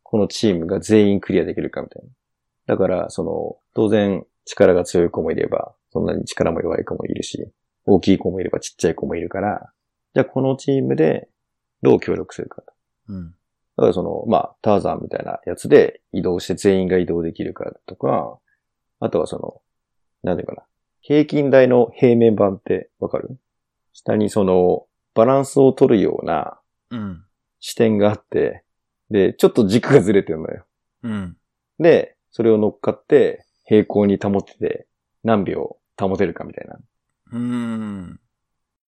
[0.02, 2.08] このチームが全員クリアできるかみたいな。
[2.74, 7.50] だから、その、当然、力が強い子もいれば、そんなに力も弱い子もいるし、
[7.84, 9.72] 大きい子もいればちっちゃい子もいるから、
[10.14, 11.28] じゃあこのチームで
[11.82, 12.72] どう協力するかと。
[13.08, 13.30] うん。
[13.30, 13.34] だ
[13.76, 18.38] からその、まあ、ターザンみたいなやつで移動して全員が移動できるかとか、
[19.00, 19.60] あとはその、
[20.22, 20.62] なんていうかな。
[21.00, 23.38] 平均台の平面版ってわかる？
[23.92, 24.86] 下にその、
[25.18, 27.24] バランスを取るようなうん。
[27.58, 28.62] 視点があって、
[29.10, 30.64] で、ちょっと軸がずれてるのよ。
[31.02, 31.36] うん。
[31.80, 34.86] で、それを乗っかって平行に保ってて
[35.24, 36.76] 何秒保てるかみたいな。
[37.32, 38.20] うーん。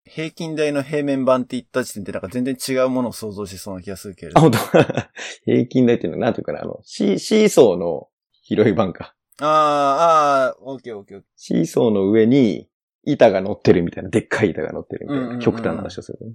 [0.04, 4.40] 平均台の平面版って言った時点でなんか全然違うものを想像しそうな気がするけれあ、ど。
[4.40, 4.58] 本当？
[5.46, 8.08] 平均台っていうのは、なんていうかな、あの、シーシーソーの
[8.42, 9.14] 広い版か。
[9.40, 12.68] ああ、ああ、オッケーオッケーオッケシーソーの上に
[13.06, 16.34] 板が乗ってるみたいな、でっかい板が乗ってるみたいな、うんうんうん極端な話をする、ね。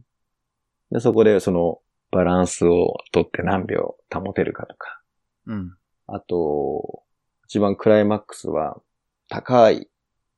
[0.91, 1.79] で、そこでその
[2.11, 5.01] バランスを取って何秒保てるかとか。
[5.47, 5.51] ー。
[5.51, 5.77] うん。
[6.07, 7.03] あと、
[7.45, 8.81] 一番クライマックスは
[9.29, 9.89] 高い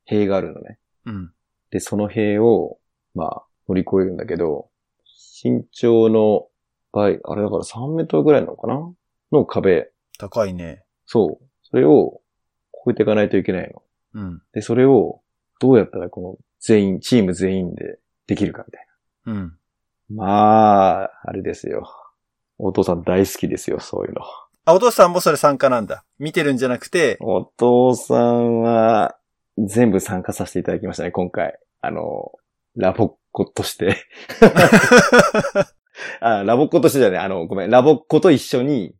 [0.04, 0.78] 塀があるのね。
[1.06, 1.32] うん。
[1.70, 2.78] で、その塀を、
[3.14, 4.68] まあ、乗り越えるんだけど、
[5.42, 6.46] 身長の
[6.92, 8.94] 倍、あれだから3メートルぐらいなのかな？
[9.32, 9.90] の壁。
[10.18, 10.84] 高いね。
[11.06, 11.44] そう。
[11.62, 12.20] それを
[12.84, 13.82] 超えていかないといけないの。
[14.14, 14.42] うん。
[14.52, 15.20] で、それを
[15.64, 18.86] どうやったらこの全員、チーム全員でできるかみたい
[19.26, 19.56] うん。
[20.10, 20.24] な。
[20.24, 21.90] まあ、あれですよ。
[22.58, 24.20] お父さん大好きですよ、そういうの。
[24.66, 26.04] あ、お父さんもそれ参加なんだ。
[26.18, 29.16] 見てるんじゃなくて、お父さんは
[29.56, 31.58] 全部参加させていただきましたね、今回。
[31.80, 32.32] あの、
[32.76, 33.96] ラボっ子として。
[36.20, 38.94] あ、ラボっ子としてじゃね、あの、ごめん、ラボっ子と一緒に、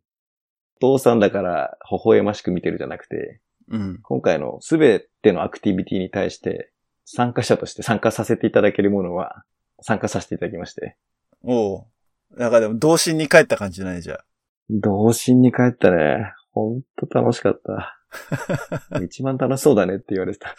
[0.77, 3.99] お父さんだから微笑ましく見てるじゃなくて、うん。
[4.03, 6.71] 今回のすべてのアクティビティに対して、
[7.05, 9.43] 参加者として参加させていただけるものは、
[9.81, 10.97] 参加させていただきまして。
[11.43, 11.85] おう。
[12.31, 14.79] なんかでも、童心に帰った感じじゃないじゃん。
[14.81, 16.33] 童心に帰ったね。
[16.51, 18.01] ほんと楽しかった。
[19.03, 20.55] 一番楽しそうだねって言われてた。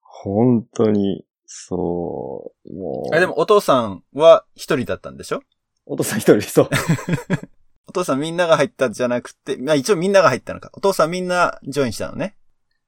[0.00, 3.14] 本当に、そう、もう。
[3.14, 5.42] あ、でも、お父さんは一人だったんでしょ？
[5.86, 6.68] お父さん一人そう。
[7.90, 10.70] お父さんみんなが入ったんじゃなくて、まあ一応みんなが入ったのか。
[10.74, 12.36] お父さんみんなジョインしたのね。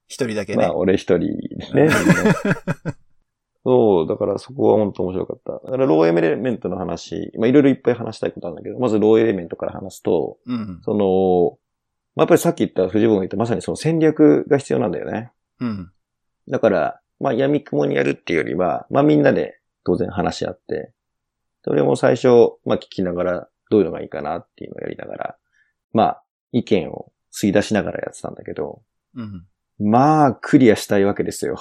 [0.07, 0.65] 一人だけね。
[0.65, 1.31] まあ、俺一人
[1.75, 1.91] ね。
[3.65, 5.53] そう、だからそこは本当面白かった。
[5.55, 10.81] だからローエレメントの話、まあいろいろいっぱい話したいことあるんだけど、まずローエレメントから話すと、うん。
[10.85, 11.59] その、
[12.15, 15.33] まあやっぱりさっき言った藤本が言ったまさにその戦略が必要なんだよね。
[15.59, 15.91] うん。
[16.49, 20.93] だから、まあ闇雲にやるっていうよりは、まあみんなで当然話し合って、
[21.65, 22.29] それも最初、
[22.65, 25.37] まあ聞きながらどういうのがいいかなっていうのをやりながら、
[25.95, 28.83] まあ意見を吸い出しながらやってたんだけど、
[29.17, 29.47] うん。
[29.79, 31.57] まあクリアしたいわけですよ。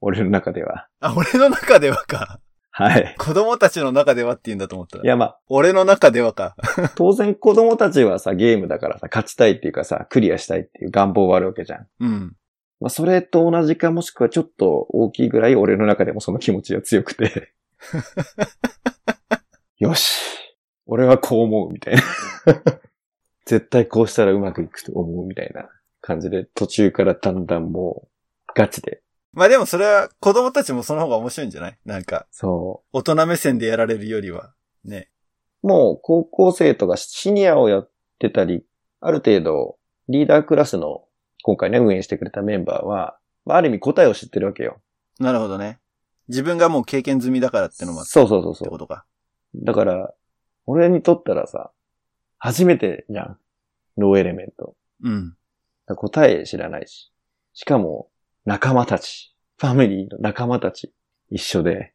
[0.00, 0.88] 俺の中では。
[1.00, 2.40] あ、俺の中ではか。
[2.70, 3.14] はい。
[3.18, 5.02] 子供たちの中ではって言うんだと思ったい。
[5.04, 6.56] やま俺の中ではか。
[6.58, 11.86] あ、当然子供たちはさ、ゲームだからさ、勝ちたいっていうかさ、クリアしたいっていう願望はあるわけじゃん。
[12.00, 12.36] うん。
[12.80, 17.52] まあそれと同じかもしくはちょっと大きいぐらい俺の中でもその気持ちが強くて。
[19.78, 20.43] よし。
[20.86, 22.02] 俺はこう思うみたいな。
[23.46, 25.68] 絶対こうしたらうまくいくと思うみたいな
[26.00, 28.08] 感じで途中からだんだんも
[28.48, 29.02] うガチで。
[29.32, 31.78] まあでもそれは子供たちもその方が面白いんじゃない？
[31.84, 34.54] なんか、そ大人目線でやられるよりは。
[34.84, 35.10] ね。
[35.62, 35.66] う。
[35.68, 38.64] もう高校生とかシニアをやってたり、
[39.00, 39.76] ある程度
[40.08, 41.04] リーダークラスの
[41.42, 44.80] 今回ね、運営してくれたメンバーは、まあ、ある意味答えを知ってるわけよ。
[45.18, 45.78] なるほどね。
[46.28, 48.68] 自分がもう経験済みだからってのもそうそうそうそう。
[48.70, 49.04] ことか。
[49.54, 50.14] だから、
[50.66, 51.70] 俺にとったらさ、
[52.38, 53.38] 初めてじゃん。
[53.96, 54.74] low element。
[55.02, 55.36] うん。
[55.86, 57.12] 答え知らないし。
[57.52, 58.08] しかも、
[58.44, 59.34] 仲間たち。
[59.58, 60.92] ファミリーの仲間たち。
[61.30, 61.92] 一緒で。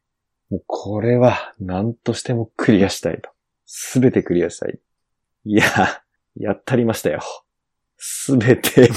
[0.50, 3.30] もうこれは何としてもクリアしたいと。
[3.66, 4.80] すべてクリアしたい。
[5.44, 5.64] いや、
[6.36, 7.20] やったりましたよ。
[7.96, 8.90] すべて、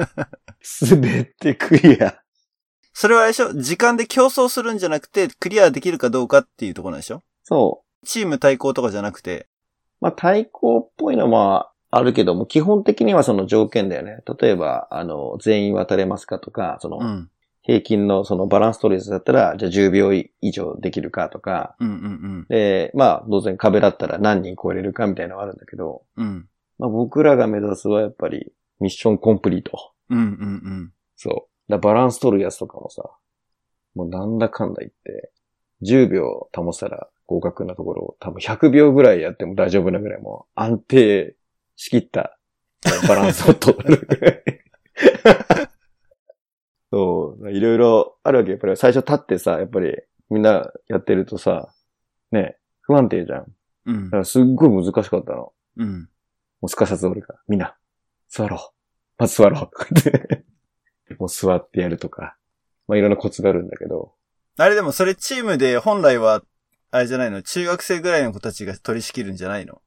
[0.60, 2.20] すべてクリア。
[2.92, 3.52] それはあれでしょ？
[3.54, 7.22] 時間で競争するんじゃなくて、クリアできるかどうかっていうところなんでしょ？
[7.44, 7.89] そう。
[8.04, 9.46] チーム対抗とかじゃなくて？
[10.00, 14.18] まあ、対抗っぽいのはあるけども、基本的にはその条件だよね。
[14.40, 17.30] 例えば、あの、全員渡れますかとか、その、うん。
[17.62, 26.26] 平均のそのバランス取りだったら、じゃあ10秒以上できるかとか、うんうんで、まあ、当然壁だったら何人超えれるかみたいなのはあるんだけど、うん。
[26.26, 26.48] うん。
[26.78, 29.92] まあ、僕らが目指すはやっぱり、ミッションコンプリート。
[30.08, 30.92] うんうんうん。
[31.16, 31.70] そう。
[31.70, 33.02] だバランス取るやつとかもさ、
[33.94, 35.30] もうなんだかんだ言って、
[35.82, 41.36] 10秒保ったら合格なところを多分100秒ぐらいやっても大丈夫なぐらいもう安定
[41.76, 42.36] しきった
[43.06, 44.42] バランスを取るぐらい。
[46.90, 47.52] そう。
[47.52, 48.50] いろいろあるわけ。
[48.50, 49.96] やっぱり最初立ってさ、やっぱり
[50.28, 51.72] みんなやってるとさ、
[52.32, 53.46] ね、不安定じゃん。
[53.86, 54.16] うんだか。
[54.16, 55.52] らすっごい難しかったの。
[55.76, 56.00] うん。
[56.60, 57.76] もうすかさず俺が、みんな、
[58.28, 58.60] 座ろう。
[59.18, 59.86] まず座ろう。
[59.86, 60.44] とって。
[61.20, 62.36] もう座ってやるとか。
[62.88, 64.14] まあいろんなコツがあるんだけど。
[64.56, 66.42] あれでもそれチームで本来は、
[66.90, 67.42] あれじゃないの？
[67.42, 69.80] 中学生ぐらいの子たちが取り仕切るんじゃないの？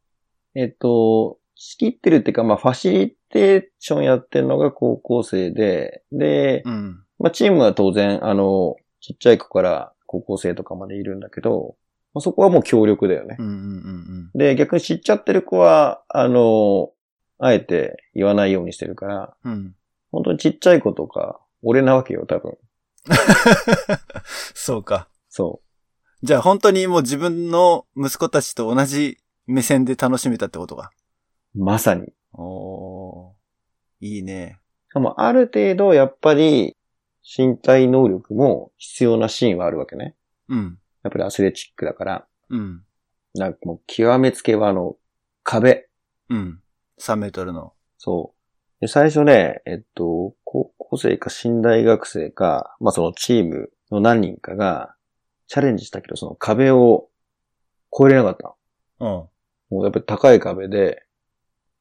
[0.55, 7.03] えっと、仕切ってるっていうか、まあファシリテーションやってるのが高校生で、で、うん。
[7.19, 11.75] まあチームは当然、あの、ちっちゃい子から高校生とかまでいるんだけど、
[12.13, 13.37] まあ、そこはもう協力だよね。
[13.39, 16.91] うんうんうんで、逆に知っちゃってる子は、あの、
[17.39, 19.51] あえて言わないようにしてるから、うん。
[19.51, 19.75] うん。
[20.11, 22.57] 本当にちっちゃい子とか、俺なわけよ、多分。
[24.53, 25.07] そうか。
[25.29, 25.72] そう。
[26.23, 30.93] じゃあ本当にもう自分の息子たちと同じ目線で楽しめたってことか。
[31.53, 32.13] まさに。
[32.31, 33.33] おー。
[33.99, 34.57] いいね。
[34.87, 36.77] しかも、ある程度、やっぱり、
[37.37, 40.15] 身体能力も必要なシーンはあるわけね。
[40.47, 40.79] うん。
[41.03, 42.25] やっぱりアスレチックだから。
[42.49, 42.83] うん。
[43.33, 44.95] なんかもう、極めつけはあの、
[45.43, 45.89] 壁。
[46.29, 46.61] うん。
[47.01, 47.73] 3メートルの。
[47.97, 48.33] そ
[48.79, 48.81] う。
[48.81, 54.95] で、最初ね、えっと、高校生か新大学生か、まあそのチームの何人かが、
[55.47, 57.09] チャレンジしたけど、その壁を
[57.93, 58.55] 越えれなかった
[59.05, 59.29] の。
[59.71, 59.75] うん。
[59.75, 61.03] もうやっぱり高い壁で、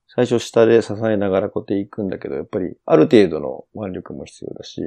[0.08, 4.82] 最初下で支えながらこうやって行くんだけど、やっぱりある程度の腕力も必要だし、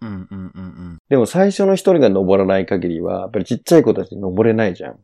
[0.00, 0.98] うんうんうんうん。
[1.08, 5.00] でも最初の一人が登らない限りは、やっぱりちっちゃい子たち登れないじゃん。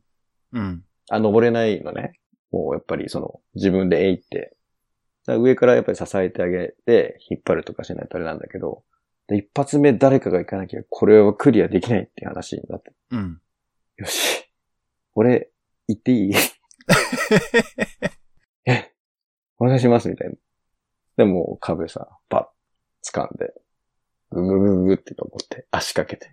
[0.53, 0.85] うん。
[1.11, 2.13] あ、登れないのね。
[2.53, 4.57] もうやっぱりその、自分でえいって。
[5.27, 8.94] だから上からやっぱり支えてあげて、引っ張るとかしないとあれなんだけど、で
[9.33, 12.93] 一発目誰かが行かなきゃ、これはクリアできないって話になって。
[13.11, 13.41] うん。
[13.97, 14.51] よし。
[15.15, 15.51] 俺、
[15.89, 16.35] 行っていい？
[18.67, 18.93] え、
[19.59, 20.35] お願いします、みたいな。
[21.17, 22.51] でも、壁さ、パ
[23.07, 23.55] ッ、掴んで、
[24.31, 26.27] ぐぐぐぐぐって登って、足かけて。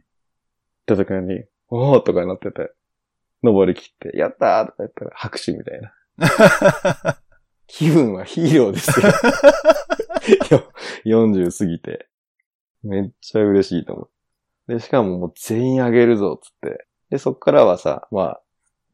[0.87, 2.71] 行った時に、おーとかなってて、
[3.43, 5.93] 登り切って、やったーとか言ったら拍手みたいな。
[7.67, 9.07] 気分はヒーローですよ。
[10.59, 10.71] よ
[11.25, 12.09] 40過ぎて。
[12.83, 14.09] めっちゃ嬉しいと思
[14.67, 14.73] う。
[14.73, 16.85] で、しかももう全員あげるぞ、つって。
[17.09, 18.41] で、そっからはさ、まあ、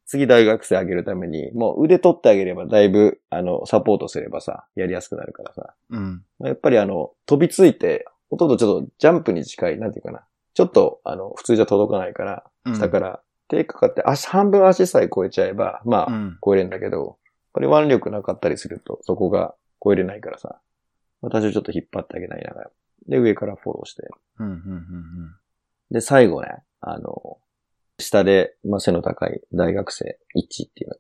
[0.05, 5.73] 次大学生あげるために、もう腕取ってあげればだいぶ、あの、サポートすればさ、やりやすくなるからさ。
[5.89, 6.23] うん。
[6.39, 10.23] やっぱりあの、飛びついて、ほとんどちょっとジャンプに近い、なんていうかな。
[10.53, 16.37] ちょっと、あの、普通じゃ届かないから、うん下から手かかって、足、半分足さえ超えちゃえば、まあ、うん。
[16.43, 17.15] 超えれんだけど、やっ
[17.53, 20.59] ぱり腕力なかったりすると、そこが超えれないからさ。
[21.21, 22.71] 私をちょっと引っ張ってあげないながら。
[23.07, 24.03] で、上からフォローして。
[24.39, 24.47] うん。
[24.47, 24.53] うん。
[24.53, 25.35] うん。
[25.91, 26.49] で、最後ね、
[26.81, 27.37] あの、
[27.99, 30.91] 下で、まあ、背の高い大学生、イッチっていう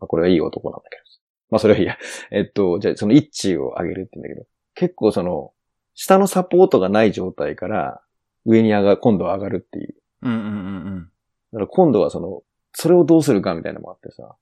[0.00, 1.02] まあ、これはいい男なんだけど。
[1.50, 1.96] まあ、それはいいや。
[2.30, 5.52] えっと、じゃあ、そのイッチを上げるって言うんだけど、結構その、
[5.94, 8.02] 下のサポートがない状態から、
[8.44, 9.94] 上に上が、今度は上がるっていう。
[10.22, 10.32] うん。
[10.32, 10.38] うん。
[10.38, 11.10] うん。
[11.52, 14.36] だから今度はその、それをどうするかみたいなのもあってさ、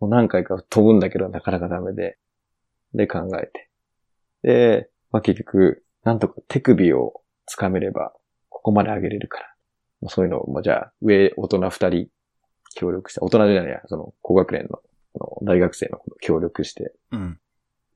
[0.00, 2.18] もう何回か飛ぶんだけどなかなかダメで、
[2.94, 3.68] で考えて。
[4.42, 7.22] で、まあ、結局、なんとか手首を
[7.58, 8.12] 掴めれば、
[8.48, 9.54] ここまで上げれるから。
[10.02, 12.08] まあそういうのを、まあ、じゃあ、上大人二人
[12.74, 14.80] 協力して、大人じゃないや、その、高学年の、
[15.12, 17.38] その大学生の協力して、うん。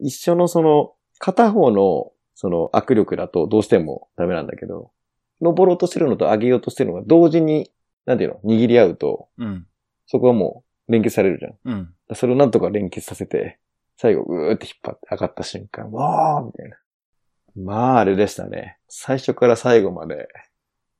[0.01, 4.92] 一緒のその、片方の、その握力だとどうしてもダメなんだけど、
[5.40, 7.71] 登ろうとしてるのと上げようとしてるのが同時に、
[8.07, 9.66] なんていうの、握り合うと、うん。
[10.07, 11.59] そこはもう連結されるじゃん。
[11.64, 11.94] うん。
[12.09, 13.59] らそれをなんとか連結させて、
[13.97, 16.77] 最後、うーって引っ張って上がった瞬間、わーみたいな。
[17.56, 18.78] まあ、あれでしたね。
[18.88, 20.28] 最初から最後まで。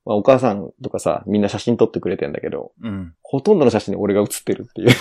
[0.05, 3.13] まあ、お母さんとかさ、みんな写真撮ってくれてんだけど、うん。
[3.21, 4.89] ほとんどの写真に俺が写ってるっていう。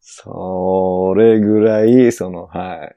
[0.00, 2.94] それぐらい、その、はい。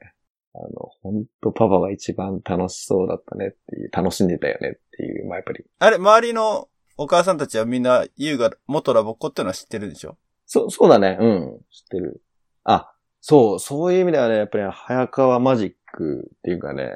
[0.56, 5.64] あの、本当パパが一番楽しそうだったねっていう、楽しんでたよねっていう、まあやっぱり。
[5.78, 10.16] あれ、周りのお母さんたちはみんな、ユウが元ラボっ子ってのは知ってるでしょ？
[10.46, 11.18] そう、そうだね。
[11.20, 11.60] うん。
[11.70, 12.22] 知ってる。
[12.64, 12.93] あ、
[13.26, 16.90] そう、そういう意味ではね、やっぱり、早川マジックっていうかね、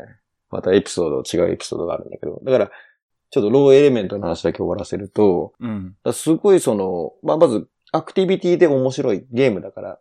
[0.51, 2.71] またエピソード、違うエピソードがあるんだけど、だから、
[3.31, 5.97] ちょっとローエレメントの話だけ終わらせると、うん。
[6.13, 9.99] すごいその、まあ、まず、アクティビティで面白いゲームだから、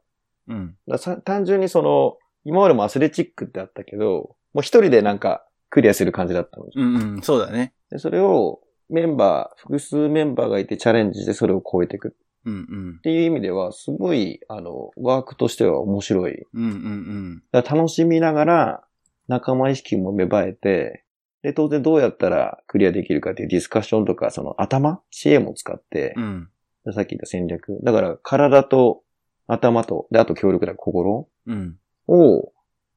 [0.49, 0.75] うん。
[0.85, 6.65] だからさ単純にその、今までもアスレチックってあったけど、もう一人でなんかクリアする感じだったの。
[6.75, 7.21] うんうん。
[7.21, 7.71] そうだね。
[7.89, 8.59] でそれを
[8.89, 12.11] メンバー、複数メンバーがいてチャレンジしてそれを超えていくっ
[12.47, 12.57] うんう
[12.95, 12.99] ん。
[13.01, 16.43] ていう意味では、すごい、あの、ワークとしては面白い。
[16.53, 17.61] うんうんうん。
[17.61, 18.83] 楽しみながら、
[19.27, 21.03] 仲間意識も芽生えて、
[21.43, 26.49] で、当然どうやったらクリアできるかっていうディスカッションとか、その頭知恵も使って、うん。
[26.93, 27.79] さっき言った戦略。
[27.83, 29.03] だから、体と
[29.47, 31.77] 頭と、で、あと協力だ、心うん。
[32.07, 32.53] を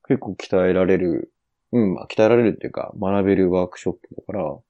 [0.06, 1.32] 結構鍛えられる、
[1.72, 4.60] うん、まあ、鍛えられるっていうか、学べるワークショップだか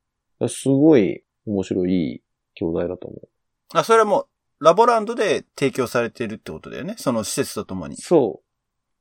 [0.41, 2.23] ら、すごい面白い
[2.55, 3.29] 教材だと思う。
[3.75, 4.27] あ、それはもう、
[4.61, 6.95] ラボランドで提供されてるってことだよね？
[6.99, 7.97] その施設とともに。
[7.97, 8.43] そ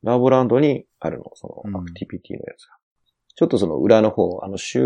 [0.04, 0.06] う。
[0.06, 2.78] ラボランドにあるの、そうんのアクティビティのやつが。
[3.36, 4.82] ちょっとその裏の方、あの、週、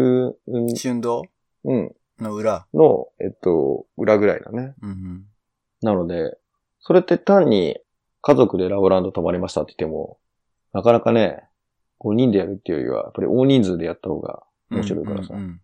[0.48, 1.24] うん、春道？
[1.66, 2.66] うん、の裏。
[2.74, 4.74] の、えっと、裏ぐらいだね。
[4.82, 5.26] うんうん。
[5.82, 6.38] なので、
[6.80, 7.78] それって単に
[8.22, 10.18] 家族でラボランド泊まりましたって言っても、
[10.74, 11.44] なかなかね、
[12.00, 15.36] 5人でやるっていうよりは、やっぱり大人数でやった方が面白いからさ。
[15.36, 15.62] うんうん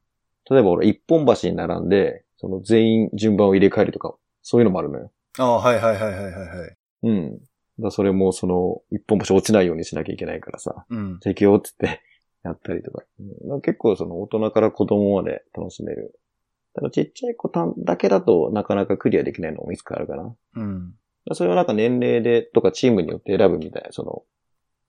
[0.51, 5.11] 例えば俺一本橋に並んで、その全員順番を入れ替えるとか、そういうのもあるのよ。
[5.37, 6.77] ああ、はいはいはいはいはいはい。
[7.03, 7.39] うん。
[7.79, 11.19] だそれもその一本橋落ちないようにしなきゃいけないからさ、うん。
[11.21, 12.01] じゃあ行くよって言って
[12.43, 13.03] やったりとか。
[13.47, 16.19] うん、結構その大人から子供まで楽しめる。
[16.75, 20.35] ただちっちゃい子たんだけだとなかなかクリアできないのもいつかあるかな。
[20.55, 20.93] うん。
[21.25, 24.23] らそれをなんか年齢でとかチームによって選ぶみたいな、その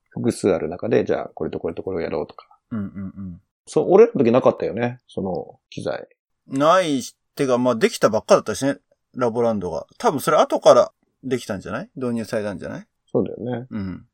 [0.09, 2.47] 複数ある中で、じゃあこれとこれとこれをやろうとか。
[2.71, 6.07] うんうんそう、俺らの時なかったよね、その機材。
[6.47, 6.59] うん。
[6.59, 8.77] ないし、てか、まあ、できたばっかだったしね。
[9.15, 9.87] ラボランドが。
[9.97, 10.91] 多分それ後から
[11.23, 11.89] できたんじゃない？
[11.95, 12.87] 導入されたんじゃない？
[13.11, 13.67] そうだよね。
[13.69, 14.05] うん。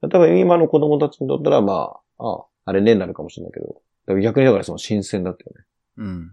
[0.00, 5.64] 多分今の子供たちにとったら、まあ、ああれねになるかもしれないけど、逆にだからその新鮮だったよね。
[5.98, 6.32] うん。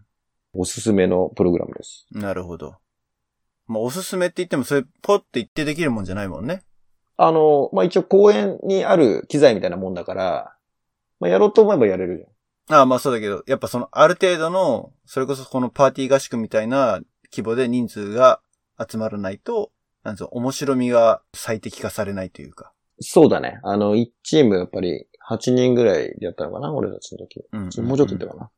[0.53, 2.05] おすすめのプログラムです。
[2.11, 2.75] なるほど。
[3.67, 6.61] まあ、おすすめって言っても、それ、ポッて言ってできるもんじゃないもんね。
[7.17, 10.55] あの、まあ一応公園にある機材みたいなもんだから、
[11.19, 12.77] まあやろうと思えばやれるじゃん。
[12.77, 17.01] ああ、まあそうだけど、やっぱその、ある程度の、それこそこのパーティー合宿みたいな
[17.35, 18.39] 規模で人数が
[18.79, 19.71] 集まらないと、
[20.03, 22.71] なんつうの、面白みが最適化されないというか。
[23.01, 23.59] そうだね。
[23.63, 27.43] あの、1チームやっぱり8人ぐらいでやったのかな俺たちの時。
[27.51, 28.49] うんもうちょっといたかな。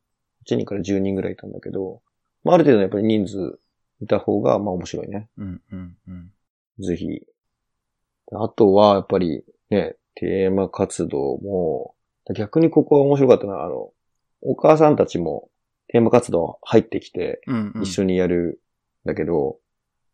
[0.48, 2.02] 8人から10人ぐらいいたんだけど、
[2.44, 3.58] まあある程度やっぱり人数
[4.00, 5.28] いた方が、まあ面白いね。
[5.38, 6.84] うん、うん、うん。
[6.84, 7.06] ぜひ。
[8.32, 11.94] あとは、やっぱりね、テーマ活動も、
[12.36, 13.62] 逆にここは面白かったな。
[13.62, 13.90] あの、
[14.42, 15.48] お母さんたちも
[15.88, 17.82] テーマ活動入ってきて、うん、うん。
[17.82, 18.67] 一緒にやるん
[19.08, 19.58] だけど、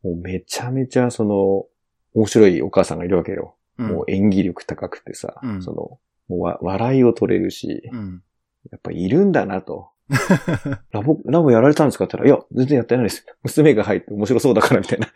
[0.02, 1.66] もうめちゃめちゃその、
[2.14, 3.57] 面白いお母さんがいるわけよ。
[3.76, 8.22] うん、もう演技力高くてさ、うんその、もうわ笑いを取れるし、うん。
[8.70, 9.90] やっぱいるんだなと。
[10.92, 13.26] ラボ、ラボやられたんですかって言ったら、いや、全然やってないです。
[13.42, 15.09] 娘が入って面白そうだからみたいな。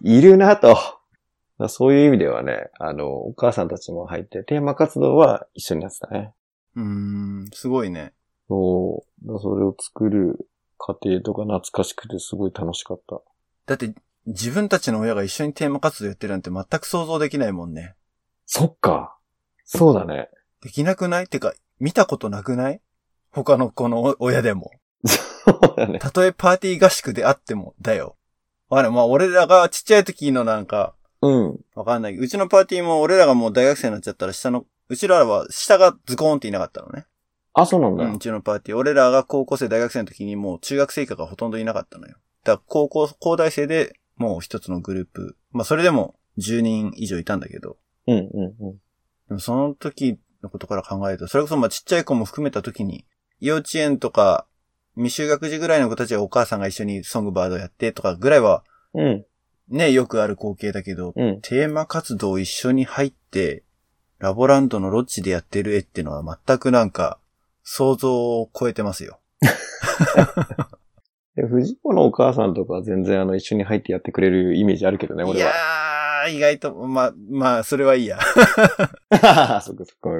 [0.00, 0.76] いるなと。
[1.68, 6.32] そういう意味ではね、あの、お母さんたちも入って、テーマ活動は一緒にやってたね。
[6.76, 8.14] うーん、すごいね。
[8.48, 9.38] そう。
[9.38, 10.48] それを作る
[10.84, 13.20] 過程とか懐かしくてすごい楽しかった。
[13.66, 13.94] だって、
[14.26, 17.94] 自分たちの親が一緒にテーマ活動やってるなんて全く想像できないもんね。
[18.46, 19.16] そっか。
[19.64, 20.28] そうだね。
[20.60, 21.28] できなくない？
[21.28, 22.80] てか、見たことなくない？
[23.30, 24.72] 他の子の親でも。
[25.06, 26.00] そうだね。
[26.00, 28.16] たとえパーティー合宿であっても、だよ。
[28.68, 28.92] わかんない。
[28.92, 31.60] まあ、俺らがちっちゃい時のなんか、うん。
[31.76, 32.16] わかんない。
[32.16, 37.06] うちのパーティーも俺らがもう大学生になっちゃったら下の、うちらは下がズコーンっていなかったのね。
[37.54, 38.04] あ、そうなんだ。
[38.04, 38.78] うん、うちのパーティー。
[38.78, 42.16] 俺らが高校生、大学生の時にもう中学生以下がほとんどいなかったのよ。
[42.44, 45.36] だから高校、高大生でもう一つのグループ。
[45.50, 47.76] まあそれでも10人以上いたんだけど。
[48.06, 48.72] うん、うん、うん。
[49.28, 53.04] でもその時のことから考えると、それこそまあちっちゃい子も含めた時に、
[53.40, 54.46] 幼稚園とか
[54.96, 59.24] 未就学児ぐらいの子たちはお母さんが一緒にソングバードやってとかぐらいはうん、
[59.68, 61.40] ね、よくある光景だけど、うん。
[61.40, 63.64] テーマ活動一緒に入って、
[64.18, 67.18] ラボランドのロッジでやってる絵ってのは全くなんか、
[67.62, 69.20] 想像を超えてますよ。
[71.34, 75.52] で藤子のお母さんとかは全然あの一緒に入ってやってくれるイメージあるけどね、い俺やは。
[76.26, 78.18] やー、意外と、まあ、まあ、それはいいや。
[78.30, 78.40] そっ
[79.16, 80.10] かそっか。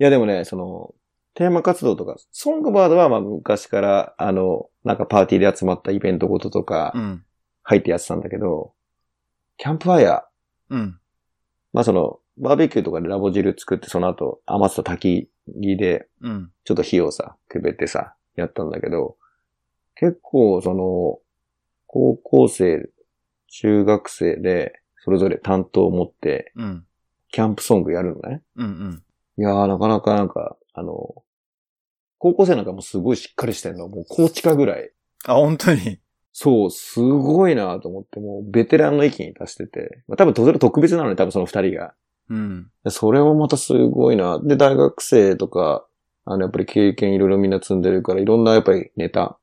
[0.00, 0.94] いやでもね、その、
[1.34, 7.24] テーマ活動とか、ソングバードはまあ昔から、あの、なんかパーティーで集まったイベントごととかうん。
[7.62, 8.72] 入ってやってたんだけど、
[9.56, 11.00] キャンプファイヤー、うん。
[11.72, 15.30] まあその、バーベキューとかでラボ汁作ってその後余った焚き
[15.60, 16.50] 火でうん。
[16.64, 19.16] ちょっと火をさ、くべってさ、やったんだけど、
[19.94, 21.18] 結構その、
[21.86, 22.88] 高校生、
[23.48, 26.84] 中学生で、それぞれ担当を持って、うん。
[27.30, 28.42] キャンプソングやるのね。
[28.56, 28.66] うん。
[28.66, 29.02] うん。
[29.38, 31.22] いやー、なかなかなんか、あの、
[32.18, 33.88] 高校生なんかもうすごいしっかりしてんの。
[33.88, 34.90] もう高知かぐらい。
[35.24, 35.98] あ、本当に？
[36.32, 40.02] そう、すごいなと思って、もうベテランの域に達してて。
[40.08, 41.94] まあ、多分、とそれ特別なのね、多分その二人が。
[42.28, 42.70] うん。
[42.84, 44.38] でそれもまたすごいな。
[44.42, 45.86] で、大学生とか、
[46.24, 49.38] あの、やっぱり経験いろいろみんな積んでるから、いろんなやっぱりネタ。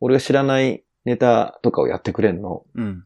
[0.00, 2.64] 俺が知らないネタとかをやってくれんの？
[2.74, 3.04] うん。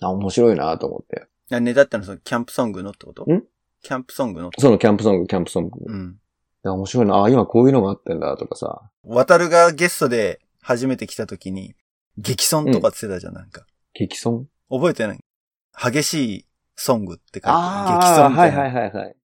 [0.00, 1.26] あ、面白いなと思って。
[1.50, 3.24] あネタってのはそのキャンプソングのってこと？
[3.24, 3.42] ん？
[3.82, 5.80] キャンプソングのそのキャンプソング、キャンプソング。
[5.80, 6.16] いうん。
[6.62, 7.22] や面白いな。
[7.22, 8.90] あ、今こういうのがあってんだとかさ。
[9.04, 11.74] 渡るがゲストで初めて来た時に、
[12.16, 13.64] 激ソンとかって言ってたじゃん、なんか。
[13.94, 14.46] 激損？
[14.68, 15.18] 覚えてない？
[15.80, 16.46] 激しい
[16.80, 18.52] ソングって書いてあ激ソンみたはい。
[18.52, 19.16] はいはいはい。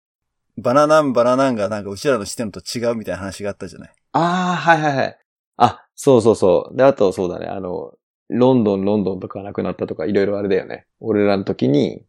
[0.59, 3.93] バナナンバナナンがなんかうちらのしてるのと違うみたいな話があったじゃない。
[4.13, 5.19] ああ、はいはいはい。
[5.57, 6.77] あ、そうそうそう。
[6.77, 7.47] で、あとそうだね。
[7.47, 7.95] あの、
[8.29, 10.87] ロンドン、ロンドンとかなくなったとか、いろいろあれだよね。
[11.01, 12.05] 俺らの時に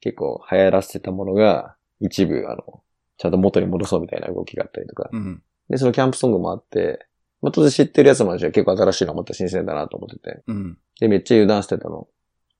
[0.00, 2.82] 結構流行らせてたものが、一部、あの、
[3.16, 5.08] ちゃんと元に戻そうみたいな動きがあったりとか。
[5.12, 5.42] うん。
[5.68, 7.06] で、そのキャンプソングもあって、
[7.40, 10.42] まあ、当然知ってるやつもあるし、結構新しいのもっと新鮮だなと思ってて。
[10.46, 10.78] うん。
[10.98, 12.08] で、めっちゃ油断してたの。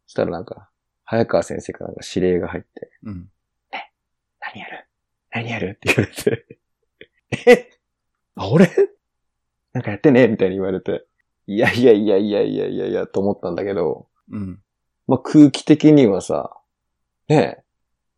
[0.06, 0.69] そしたらなんか、
[1.10, 3.28] 早川先生から指令が入って、うん。
[4.40, 4.86] 何やる？
[5.32, 5.76] 何やる？
[5.76, 6.58] って言われて。
[7.50, 7.70] え？
[8.36, 8.70] あ、俺？
[9.72, 10.28] なんかやってね？
[10.28, 11.04] みたいに言われて。
[11.48, 14.60] いやいやいやいやいやいやいや、と思ったんだけど、うん。
[15.08, 16.56] まあ、空気的にはさ、
[17.26, 17.64] ねえ、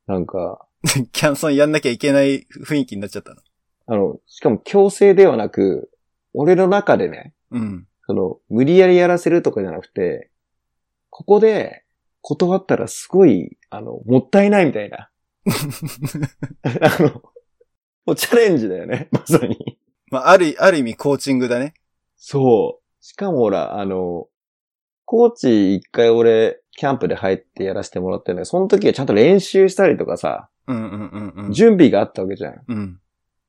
[0.07, 0.67] なんか、
[1.13, 3.41] キャンソンやんなきゃいけない雰囲気になっちゃったの？
[3.87, 5.91] あの、しかも強制ではなく、
[6.35, 7.89] 俺の中でね、うん。
[8.07, 10.31] その、無理やりやらせるとかじゃなくて、
[11.09, 11.87] ここで
[12.23, 15.11] 断ったらすごい、あの、もったいないみたいな。
[16.63, 17.23] あの、
[18.07, 19.79] もうチャレンジだよね、 まさに。
[20.07, 21.75] まあ、ある、ある意味コーチングだね。
[22.17, 23.05] そう。
[23.05, 24.29] しかもほら、あの、
[25.05, 31.53] コーチ一回俺、キャンプで入ってやらせてもらってるんだけど、その時はちゃんと練習したりとかさ、うんうんうんうん。
[31.53, 32.63] 準備があったわけじゃん。
[32.69, 33.01] うん。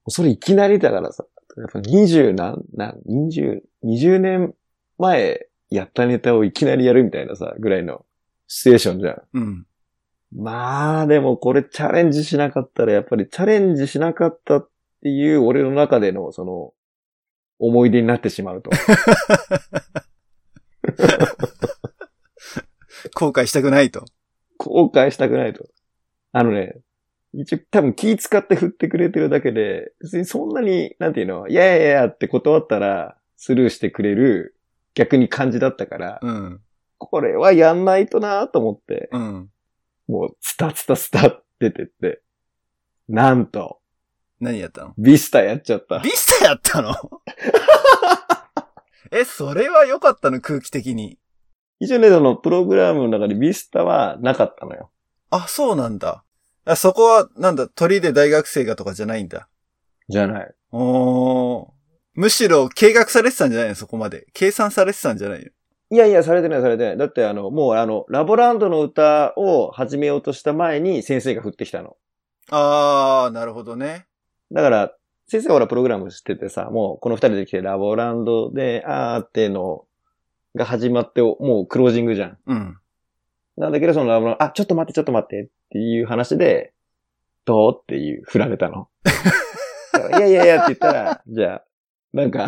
[0.08, 1.26] それいきなりだからさ、
[1.58, 4.56] やっぱ20何、何、20、20年
[4.98, 8.06] 前やったネタをいきなりやるみたいなさ、ぐらいの
[8.56, 9.22] シチュエーションじゃん。
[9.34, 9.66] うん。
[10.32, 14.70] まあ、でもこれチャレンジしなかったら、やっぱりチャレンジしなかったっ
[15.02, 16.72] ていう俺の中でのその、
[17.58, 18.70] 思い出になってしまうと。
[23.16, 24.06] 後悔したくないと。
[24.60, 25.68] 後悔したくないと。
[26.32, 26.78] あのね、
[27.34, 34.56] 一応多分気使って振ってくれてるだけで、別にそんなに、なんていうの、いやいやいやって断ったらスルーしてくれる
[34.94, 36.62] 逆に感じだったから、うん。
[36.98, 39.50] これはやんないとなと思って、うん。
[40.08, 42.22] もうスタスタスタ出てって、
[43.08, 43.80] なんと、
[44.40, 44.94] 何やったの？
[44.98, 46.00] ビスタやっちゃった。
[46.00, 46.94] ビスタやったの？
[49.12, 50.42] え、それは良かったの？
[50.42, 51.20] 空気的に。
[51.80, 54.92] 一応ね、そのプログラムの中でビスタはなかったのよ。
[55.30, 56.24] あ、そうなんだ。
[56.66, 59.50] あそこは、なんだ、鳥で大学生がとかじゃないんだ。
[60.10, 60.54] じゃない。
[60.72, 61.68] おー。
[62.16, 63.76] むしろ計画されてたんじゃないの？
[63.76, 64.28] そこまで。
[64.34, 65.52] 計算されてたんじゃないの？
[65.94, 66.98] いやいや、されてない、されてない。
[66.98, 71.98] だってあの、もうあの、ラボランドの歌を始めようとした前に先生が振ってきたの。
[72.50, 74.08] あー、なるほどね。
[74.52, 74.94] だから、
[75.28, 79.86] 先生がほらプログラムしててさ、もうこの二人で来てラボランドで、あーっての
[80.56, 82.38] が始まって、もうクロージングじゃん。
[82.48, 82.78] うん。
[83.58, 86.74] なんだけど、そのラボランド、あ、ちょっと待って、ちょっと待ってっていう話で、
[87.46, 88.90] どうっていう振られたの。
[90.18, 91.64] いやいやいやって言ったら、じゃあ、
[92.14, 92.48] なんか、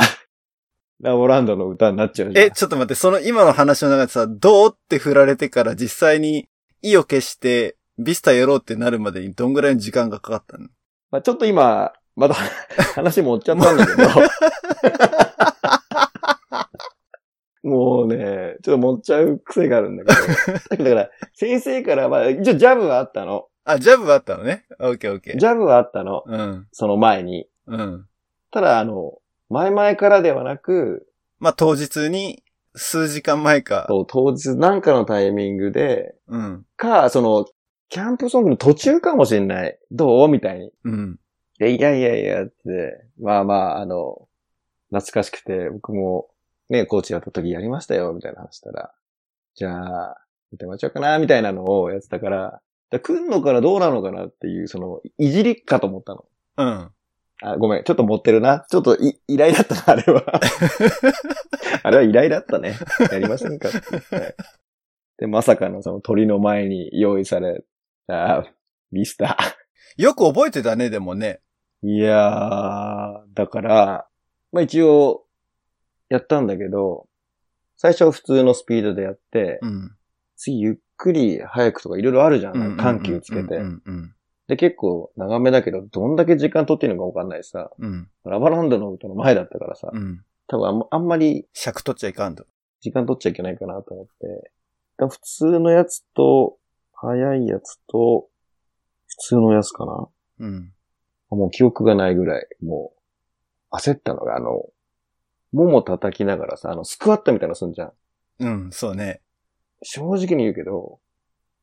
[1.01, 2.45] ラボランドの歌になっちゃうじゃん。
[2.45, 6.47] え、ちょっと待って、その今の話の中でさ、どうって振られてから実際に
[6.81, 10.67] 意を消して、ビスタやろうってなるまでにどんぐらいの時間がかかったの？
[11.11, 12.35] まあ、ちょっと今、まだ
[12.95, 14.09] 話持っちゃったんだけど。
[17.69, 20.13] もうね、ちょっと持っちゃう癖があるんだけ
[20.77, 20.83] ど。
[20.83, 23.47] だから、先生からは、一応ジャブはあったの。
[23.63, 24.65] あ、ジャブはあったのね？
[24.79, 25.37] オッケーオッケー。
[25.39, 26.23] ジャブはあったの。
[26.27, 26.67] うん。
[26.71, 27.47] その前に。
[27.65, 28.05] うん。
[28.51, 29.17] ただ、あの、
[29.49, 31.07] 前々からではなく、
[31.39, 32.43] まあ、当日に、
[32.75, 33.85] 数時間前か。
[33.87, 36.65] そう当日なんかのタイミングで、うん。
[36.75, 37.45] か、その、
[37.89, 39.79] キャンプソングの途中かもしれない。
[39.91, 40.71] どうみたいに。
[40.83, 41.19] うん。
[41.59, 44.27] でいやいやいやって、まあまあ、あの、
[44.89, 46.27] 懐かしくて、僕も、
[46.69, 48.91] ね、コーチやった時やりましたよ、みたいな話したら、
[49.55, 49.81] じゃあ、
[50.51, 56.25] やってもらっちゃおうかな、みたいなのをやってたから、だ来んのからどうなのかなっていう、その、いじりかと思ったの。
[56.57, 56.91] うん。
[57.41, 58.65] あ、ごめん、ちょっと持ってるな。
[58.69, 60.23] ちょっとい、依頼だったな、 あれは。
[61.83, 62.75] あれは依頼だったね。
[63.11, 63.69] やりませんか？
[63.69, 64.35] って言って
[65.17, 67.63] で、まさかのその鳥の前に用意され
[68.07, 68.45] た、
[68.91, 69.37] ミスタ
[69.97, 71.41] よく覚えてたね、でもね。
[71.83, 71.87] ー。
[71.89, 74.07] いやー、だから、
[74.51, 75.25] まあ一応、
[76.09, 77.07] やったんだけど、
[77.77, 79.95] 最初は普通のスピードでやって、うん。
[80.37, 82.77] 次ゆっくり早くとかいろいろあるじゃん。
[82.77, 83.57] 緩急つけて
[84.47, 88.07] で、結構長めだけど、どんだけ時間取ってるのかわかんないしさ、うん。
[88.25, 90.23] ラバランドの歌の前だったからさ、うん。
[90.47, 92.45] 多分あんまあんまり尺取っちゃいかんと。
[92.81, 94.51] 時間取っちゃいけないかなと思って。
[94.97, 96.57] だ普通のやつと、
[96.93, 98.27] 早いやつと、
[99.07, 100.07] 普通のやつかな
[100.39, 100.71] うん。
[101.29, 102.93] もう記憶がないぐらい、も
[103.71, 104.69] う、焦ったのが、あの、
[105.51, 107.93] もも叩きながらさ、あの、スクワットみたいなのすんじゃん。
[108.39, 109.21] うん、そうね。
[109.81, 110.99] 正直に言うけど、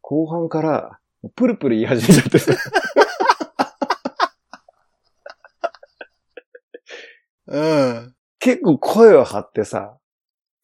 [0.01, 0.99] 後半から、
[1.31, 2.53] プルプル言い始めちゃってさ、
[7.47, 8.15] うん。
[8.39, 9.99] 結構声を張ってさ、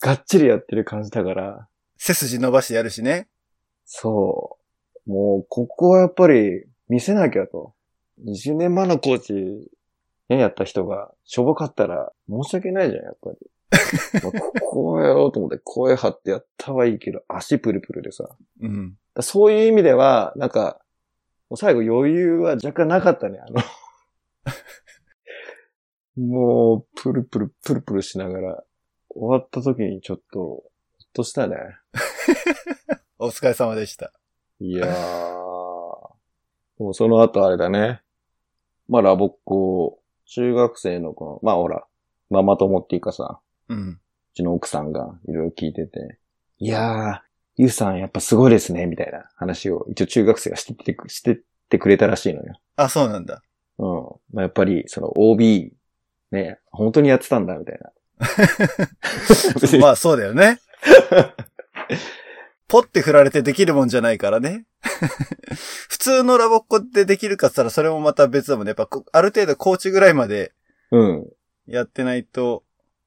[0.01, 3.29] がっちりやってる感じだから、背筋伸ばしてやるしね。
[3.85, 4.59] そ
[5.07, 5.11] う。
[5.11, 7.75] もう、ここはやっぱり見せなきゃと。
[8.27, 9.35] 20年前のコーチ、
[10.29, 13.39] ね、やった人が、しょぼかったら申し訳ないじゃん、やっぱり。
[14.23, 18.29] まあここをやろうと思って声張ってやったはいいけど、足プルプルでさ。
[18.61, 18.97] うん。
[19.19, 20.81] らそういう意味では、なんか、
[21.51, 23.63] もう最後余裕は若干なかったね、あの。
[26.27, 28.65] もう、プルプル、プルプルしながら、
[29.11, 30.65] 終わった時にちょっと、ほ
[31.05, 31.57] っとしたね。
[33.19, 34.13] お疲れ様でした。
[34.61, 35.39] いやー。
[36.79, 38.03] もうその後あれだね。
[38.89, 41.87] まあラボっ子、中学生の子の、まあほら、
[42.31, 43.91] ママ友っていうかさ、うん。
[43.91, 44.01] う
[44.35, 46.19] ちの奥さんがいろいろ聞いてて、
[46.59, 47.28] いやー、
[47.59, 51.39] ゆうさんやっぱすごいですね、みたいな話を一応中学生がしてってく、してっ
[51.69, 52.59] てくれたらしいのよ。
[52.77, 53.43] あ、そうなんだ。
[53.79, 53.87] うん。
[54.33, 55.73] まあやっぱり、その OB、
[56.31, 57.91] ね、本当にやってたんだ、みたいな。
[59.81, 60.61] まあそうだよね。
[62.69, 64.67] ポって振られてできるもんじゃないからね。
[65.89, 68.71] 普通のラボっ子ってできるかって言ったらそれもまた別だもんね。
[68.71, 70.53] やっぱこある程度コーチぐらいまで
[70.91, 71.27] うん。
[71.67, 72.63] やってないと、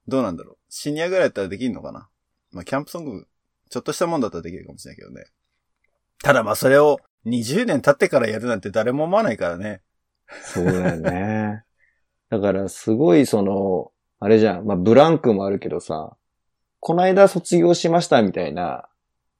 [0.07, 0.57] どうなんだろう。
[0.69, 2.09] シニアぐらいだったらできるのかな。
[2.51, 3.27] まあキャンプソング、
[3.71, 5.25] ちょっとしたもんだったらできるかもしれないけどね。
[6.21, 9.81] ただまあそれを20年経ってからやるなんて誰も思わないからね。
[10.43, 11.63] そうだよね。
[12.29, 14.65] だから、すごいその、あれじゃん。
[14.65, 16.15] まあ、ブランクもあるけどさ、
[16.79, 18.87] この間卒業しましたみたいな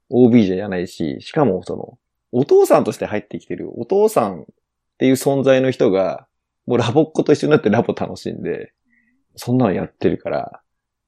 [0.10, 1.98] OB じゃないし、しかもその、
[2.32, 4.46] お父さんとして入ってきてるお父さんっ
[4.98, 6.28] ていう存在の人が、
[6.66, 8.74] もうラボっ子と一緒になってラボ楽しんで、
[9.36, 10.62] そんなのやってるから、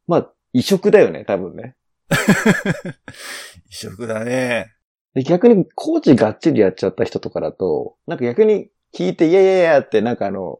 [0.07, 1.75] まあ、異色だよね、多分ね。
[3.69, 4.73] 異色だね。
[5.13, 10.57] で逆にコーチがっちりやっちゃった人とかだと、なんか逆に聞いて、いやいやいやってなんかあの、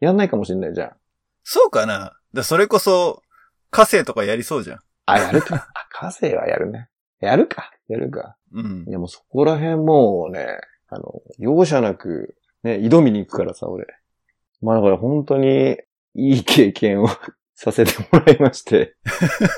[0.00, 0.96] やんないかもしれないじゃん。
[1.44, 3.22] そうかなでそれこそ、
[3.70, 4.78] 火星とかやりそうじゃん。
[5.06, 5.68] あ、やるか。
[5.74, 6.88] あ、火星はやるね。
[7.20, 7.72] やるか。
[7.88, 8.36] やるか。
[8.52, 8.92] うんい。
[8.92, 10.58] やもうそこら辺もうね、
[10.88, 13.86] あの、容赦なく、ね、挑みに行くからさ、俺。
[14.60, 15.78] まあだから本当に
[16.14, 17.08] いい経験を
[17.56, 18.96] させてもらいまして。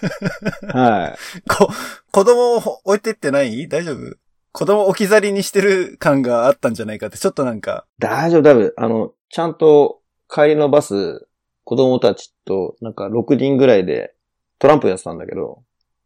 [0.73, 1.19] はい。
[1.49, 1.69] こ、
[2.13, 3.69] 子供を置いてってない？
[3.69, 4.17] 大丈夫？
[4.53, 10.01] 子供置き去りにしてる感があったんじゃないかって、ちょっとなんか、大丈夫、多分、あの、ちゃんと
[10.33, 11.27] 帰りのバス、
[11.65, 14.15] 子供たちと、なんか6人ぐらいで
[14.59, 15.63] トランプやってたんだけど、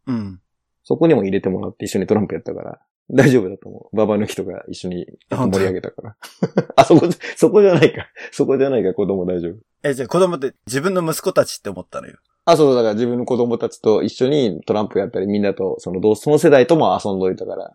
[0.07, 0.41] うん。
[0.83, 2.81] そこにも入れてもらって一緒にトランプやったから、
[3.11, 3.95] 大丈夫だと思う。
[3.95, 6.15] ババ抜きとか一緒に盛り上げたから。
[6.75, 8.07] あ、そこ、そこじゃないか。
[8.31, 9.55] そこじゃないか、子供大丈夫。
[9.83, 12.17] え、じゃあ子供って自分の息子たちって思ったのよ。
[12.45, 17.71] あ、そうだから自分の子供たちと一緒にトランプやったり、みんなと、その同、その世代とも遊んどいたから、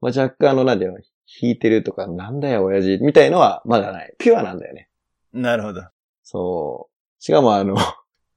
[0.00, 4.14] まあ、若干あの、なんていうの、弾いてるとか、なんだよ、親父、みたいのはまだない。
[4.18, 4.88] ピュアなんだよね。
[5.32, 5.82] なるほど。
[6.22, 7.22] そう。
[7.22, 7.76] しかもあの、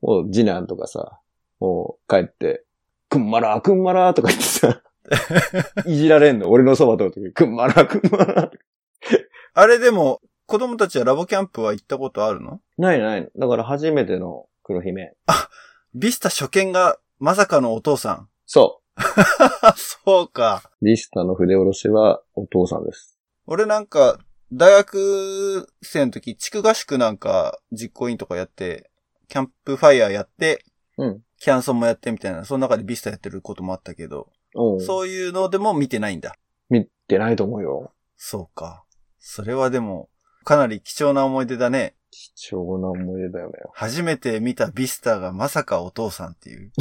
[0.02, 1.20] もう次男とかさ、
[1.60, 2.66] もう帰って、
[3.10, 4.82] くんまらー、くんまらーとか言ってさ、
[5.86, 6.50] いじられんの？
[6.50, 8.52] 俺のそば通るとき、くんまらー、くんまらー。
[9.54, 12.62] あれでも、子供たちはラボキャンプは行ったことあるの？
[12.78, 13.30] ないない。
[13.36, 15.14] だから初めての黒姫。
[15.96, 18.30] ビスタ初見がまさかのお父さん。
[18.46, 18.82] そ
[20.06, 20.64] そうか。
[20.82, 20.86] う。
[20.86, 23.18] リスタの筆下ろしはお父さんです。
[23.46, 24.20] 俺なんか、
[24.52, 28.90] 大学生の時、地区合宿なんか実行委員とかやって、
[29.28, 30.64] キャンプファイヤーやって、
[30.98, 31.22] うん。
[31.40, 34.32] キャンソンもやってみたいな、その中でビスタやってることもあったけど、
[34.80, 36.36] そういうのでも見てないんだ。
[36.70, 37.92] 見てないと思うよ。
[38.16, 38.84] そうか。
[39.20, 40.10] それはでも、
[40.44, 41.96] かなり貴重な思い出だね。
[42.12, 43.54] 貴重な思い出だよね。
[43.74, 46.72] 初めて見たビスタがまさかお父さんっていう。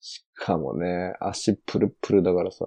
[0.00, 2.64] しかもね、足プルプルだからさ。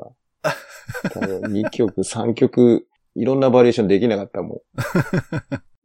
[1.13, 4.59] 多分2曲、3曲、いろんなバリエーションできなかったもん。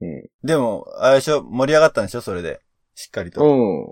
[0.05, 0.29] うん。
[0.45, 1.43] でも、あれでしょ？
[1.43, 2.21] 盛り上がったんでしょ？
[2.21, 2.61] それで。
[2.95, 3.43] しっかりと。
[3.43, 3.47] う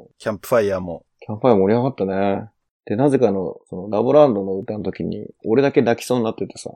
[0.05, 0.09] ん。
[0.19, 1.05] キャンプファイヤーも。
[1.21, 2.49] キャンプファイア盛り上がったね。
[2.87, 6.71] で、なぜかの、その、ラボランドの歌の時に、俺だけ泣きそうになっててさ。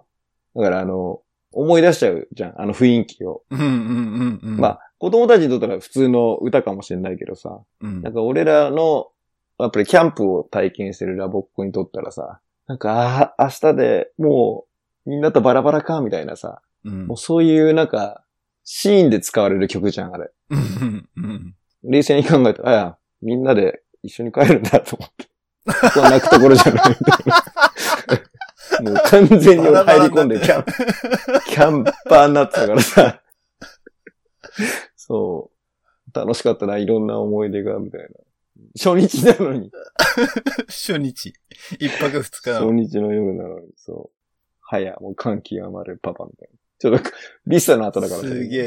[0.57, 3.43] だからあの、思い出しちゃうじゃん、あの雰囲気を。
[3.51, 4.57] うんうんうんうん。
[4.59, 7.61] まあ、子供たちにとったら普通の歌かもしれないけどさ。
[7.81, 9.09] うんなんか俺らの、
[9.59, 14.65] やっぱりキャンプを体験してるラボっ子にとったらさ、なんか、ああ、明日でも
[15.07, 16.61] う、みんなとバラバラか、みたいなさ。
[16.85, 18.25] うんもうそういうなんか、
[18.65, 20.31] シーンで使われる曲じゃん、あれ。
[20.51, 25.30] うんうん冷静に考えたら、あや、みんなで一緒に帰るんだと思って。
[25.67, 28.91] ここは泣くところじゃないみたいな。
[28.93, 30.73] もう完全に俺入り込んでキャンプ、
[31.49, 33.23] キャンパーになってたからさ。
[34.97, 36.19] そう。
[36.19, 38.09] 楽しかったな、いろんな思い出が、みたいな。
[38.77, 39.71] 初日なのに。
[40.69, 41.33] 初日。
[41.79, 42.73] 一泊二日な初の。
[42.73, 44.17] 日の夜なのに、そう。
[44.61, 46.59] はや、もう歓喜がまるパパみたいな。
[46.79, 47.11] ちょっと、
[47.47, 48.21] リスタの後だから。
[48.21, 48.59] すげ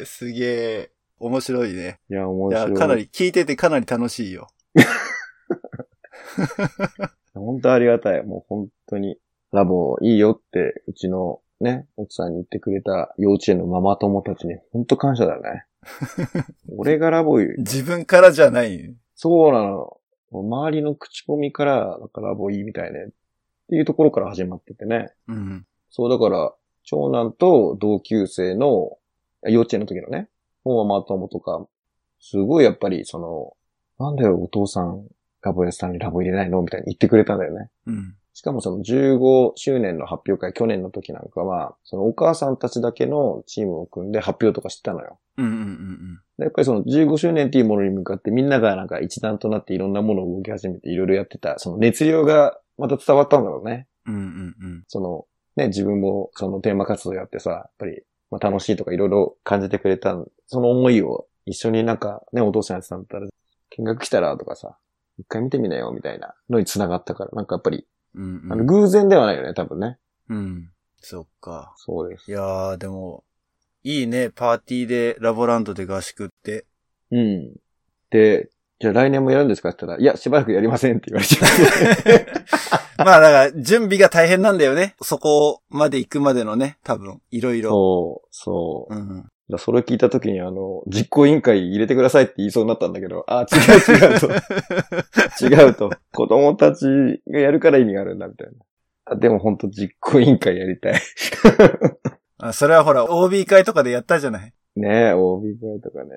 [0.00, 2.00] え、すげえ、面白いね。
[2.10, 2.72] いや、面い白い。
[2.72, 4.48] や、かなり、聞いててかなり楽しいよ。
[7.34, 8.22] 本当ありがたい。
[8.24, 9.18] もう本当に、
[9.52, 15.64] ラボいいよって、うちのね、奥さんに言ってくれた幼稚園のママ友たちに本当感謝だよね。
[16.76, 18.94] 俺がラボ言う、自分からじゃない。
[19.14, 19.96] そうなの。
[20.32, 23.06] 周りの口コミから、なんかラボいいみたいね。
[23.08, 23.10] っ
[23.68, 25.12] ていうところから始まっててね。
[25.28, 25.66] うん。
[25.90, 26.52] そう、だから、
[26.84, 28.98] 長男と同級生の、
[29.42, 30.28] 幼稚園の時のね、
[30.64, 31.66] ママ友とか、
[32.20, 33.56] すごいやっぱり、その、
[33.98, 35.06] なんだよ、お父さん、
[35.42, 36.60] ラボやさんにラボ入れないの？
[36.62, 37.70] みたいに言ってくれたんだよね。
[37.86, 38.14] うん。
[38.32, 45.18] しかもその15周年の発表会、去年の時なんかは、そのお母さんたちだけのチームを組んで発表とかしてたのよ。
[45.36, 53.86] うんうんうんでやっぱりその15周年っていうものに向かってみんながなんか一段となっていろんなものを動き始めていろいろやってた、その熱量がまた伝わったんだろうね。
[54.06, 54.14] うん。
[54.14, 54.84] うんうんうん。
[54.88, 55.26] その、
[55.56, 63.26] ね、自分もそのテーマ活動やってさ、やっぱり、まあ、楽しいとかいろいろ感じてくれたんその思いを一緒になんかね、お父さんやってたんだったら、
[63.76, 64.78] 見学来たらとかさ、
[65.20, 68.52] 一回見てみなよみたいなのに繋がったから、なんかやっぱり、うんうん。
[68.52, 69.98] あの偶然ではないよね、多分ね。
[70.28, 70.70] うん。
[71.00, 71.74] そっか。
[71.76, 72.34] そうですい。
[72.34, 73.24] やー、でも、
[73.82, 76.66] いいね、パーティーでラボランドで合宿って。
[77.10, 77.54] うん。
[78.10, 78.50] で、
[78.80, 82.26] じゃあ来年もやるんですかって言ったら、いや、しばらくやりませんって言われちゃって。
[82.96, 84.94] まあだから、準備が大変なんだよね。
[85.02, 87.70] そこまで行くまでのね、多分、いろいろ。
[87.70, 88.94] そう、そう。
[88.94, 89.30] うん。
[89.50, 94.28] だそれ聞いたときに、あの、実行委員会入れてくださいって言いそうになったんだけど、あ、違う違うと。
[95.46, 95.90] 違うと。
[96.12, 96.86] 子供たち
[97.28, 98.52] がやるから意味があるんだ、みたいな。
[99.06, 100.94] あでも本当実行委員会やりたい。
[102.38, 104.52] あそれはほら、OB 会とかでやったじゃない？
[104.76, 106.10] ねえ、OB 会とかね。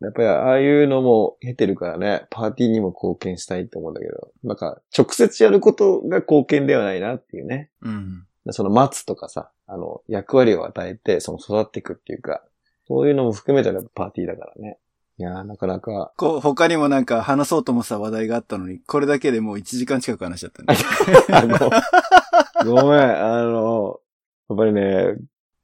[0.00, 7.70] やっぱりああいうのも経てるからね、パーティーにも貢献したいと思うんだけど、なんか直接やることが貢献ではないなっていうね。
[7.82, 8.26] うん。
[8.52, 12.42] その待つとかさ、あの、役割を与えて、その育っていくっていうか、
[12.90, 14.76] そういうのも含めたらパーティーだからね。
[15.16, 20.76] いやー、なかなか、こう、他にもなんか話そうと思ってた話題があったのに、これだけでもう1時間近く話しちゃったね。
[22.66, 24.00] ごめん、あの、
[24.48, 25.14] やっぱりね、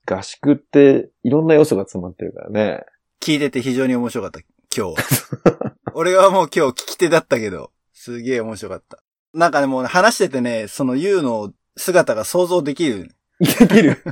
[0.07, 2.85] 合宿っていろんな要素が詰まってるからね。
[3.21, 4.39] 聞いてて非常に面白かった、
[4.77, 5.03] 今日。
[5.95, 9.03] 俺はもう今日聞き手だったけど、すげえ面白かった。
[9.35, 13.11] なんかね、もう話しててね、その U の姿が想像できる。
[13.41, 14.05] できる。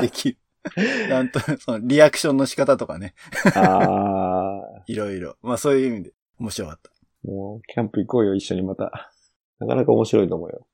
[0.00, 0.38] できる。
[1.08, 3.14] なんと、そのリアクションの仕方とかね、
[3.54, 5.36] あ いろいろ。
[5.42, 6.90] まあそういう意味で面白かった。
[7.24, 9.12] ー、もう、キャンプ行こうよ、一緒にまた。
[9.58, 10.66] なかなか面白いと思うよ。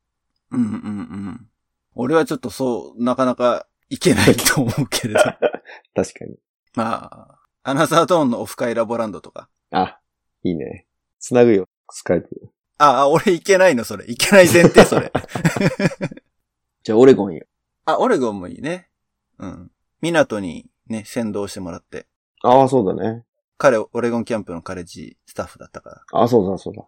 [0.53, 0.71] うんうんう
[1.31, 1.51] ん。
[1.95, 5.21] 俺はちょっとそう、なかなかいけないと思うけれど。
[5.95, 6.37] 確かに。
[6.75, 9.49] まあ、アナザードーンのオフ会ラボランドとか。
[9.71, 10.01] あ、
[10.43, 10.87] いいね。
[11.19, 12.29] つなぐよ、スカイプ。
[12.79, 14.09] あ、あ俺いけないの、それ。
[14.11, 15.11] いけない前提、それ。
[16.83, 17.47] じゃあ、オレゴンよ。
[17.87, 18.91] あ、オレゴンもいいね。
[19.39, 19.71] うん。
[20.01, 22.07] 港にね、先導してもらって。
[22.43, 23.25] ああ、そうだね。
[23.59, 26.03] 彼、オレゴンキャンプのカレッジスタッフだったから。
[26.13, 26.85] ああ、そうだ、そうだ。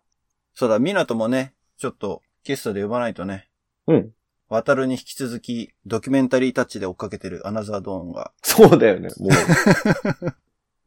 [0.55, 3.49] そうだ、港もね、ちょっとゲストで呼ばないとね。
[3.87, 4.13] うん。
[4.49, 8.33] 渡るに引き続き、ドキュメンタリータッチで追っかけてるアナザードーンが。
[8.43, 9.09] そうだよね。
[9.19, 10.35] もう。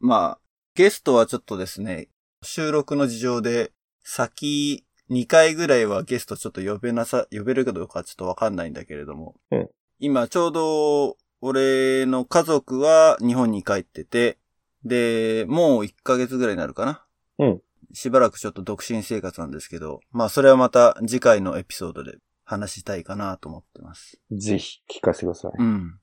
[0.00, 0.38] まあ、
[0.74, 2.08] ゲストはちょっとですね、
[2.42, 3.72] 収録の事情で、
[4.04, 9.36] 先2回ぐらいはゲストちょっと呼べなさ、呼べるかどうかちょっとわかんないんだけれども。
[9.50, 9.70] うん
[10.04, 14.38] 今ちょうど、俺の家族は日本に帰ってて、
[14.84, 17.04] で、もう1ヶ月ぐらいになるかな。
[17.38, 17.62] うん。
[17.92, 24.20] しばらくちょっと独身生活なんですけど、まあそれはまた次回のエピソードで話したいかなと思ってます。
[24.30, 25.52] ぜひ、聞かせてください。
[25.58, 25.98] うん。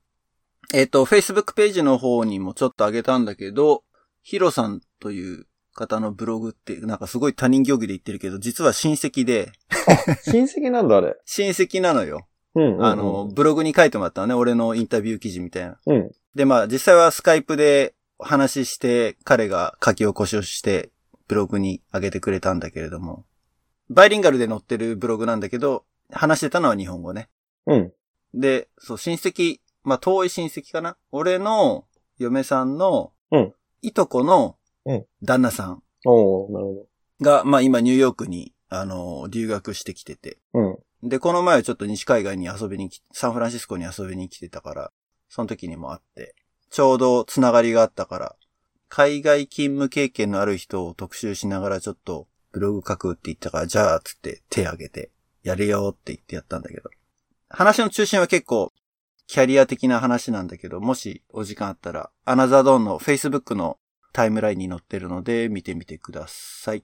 [0.74, 3.84] えっ、と、Facebook ページの方にもちょっと上げたんだけど、
[4.22, 9.54] ヒロさんという方のブログって、なんかすごい他人行儀で言ってるけど、実は親戚で、
[10.26, 11.16] 親戚なんだ、あれ。
[11.26, 12.28] 親戚なのよ。
[12.56, 12.86] うんうんうん。
[12.86, 15.80] あの、、ブログに書いてもらったのね、俺のインタビュー記事みたいな。
[15.86, 16.12] うん。
[16.36, 20.92] で、まあ、実際はスカイプで話して、彼が書き起こしをして、
[21.28, 23.26] ブログに上げてくれたんだけれども、
[23.90, 27.30] バイリンガルで載ってるブログなんだけど、話してたのは日本語ね。
[27.66, 27.94] うん。
[28.34, 30.98] で、そう、親戚、まあ、遠い親戚かな？
[31.12, 31.86] 俺の
[32.18, 36.88] 嫁さんのうん、いとこのうん、旦那さんおー、なるほ
[37.22, 40.40] が、まあ、今ニューヨークに、あの、留学してきてて。
[40.54, 40.60] ど。
[40.60, 40.78] うん。
[41.04, 44.92] で、この前はちょっと西海岸に遊びに来、サンフランシスコに遊びに来てたから、
[45.30, 46.36] その時にも会って、
[46.70, 48.36] ちょうどつながりがあったから、
[48.90, 55.12] 海外勤務経験のある人を特集しながらちょっとブログ書くって言ったから、じゃあ、つって手挙げて、
[55.44, 56.90] やるよって言ってやったんだけど。
[57.50, 58.74] 話の中心は結構、
[59.28, 63.78] キャリア的な話なんだけど、もしお時間あったら、アナザードーンの Facebook の
[64.12, 66.84] タイムラインに載ってるので、見てみてください。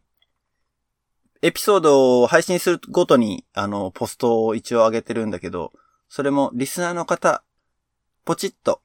[1.46, 5.74] エピソードを配信するごとに、あの、ポストを一応上げてるんだけど、
[6.10, 7.44] それもリスナーの方、
[8.26, 8.82] ポチッと、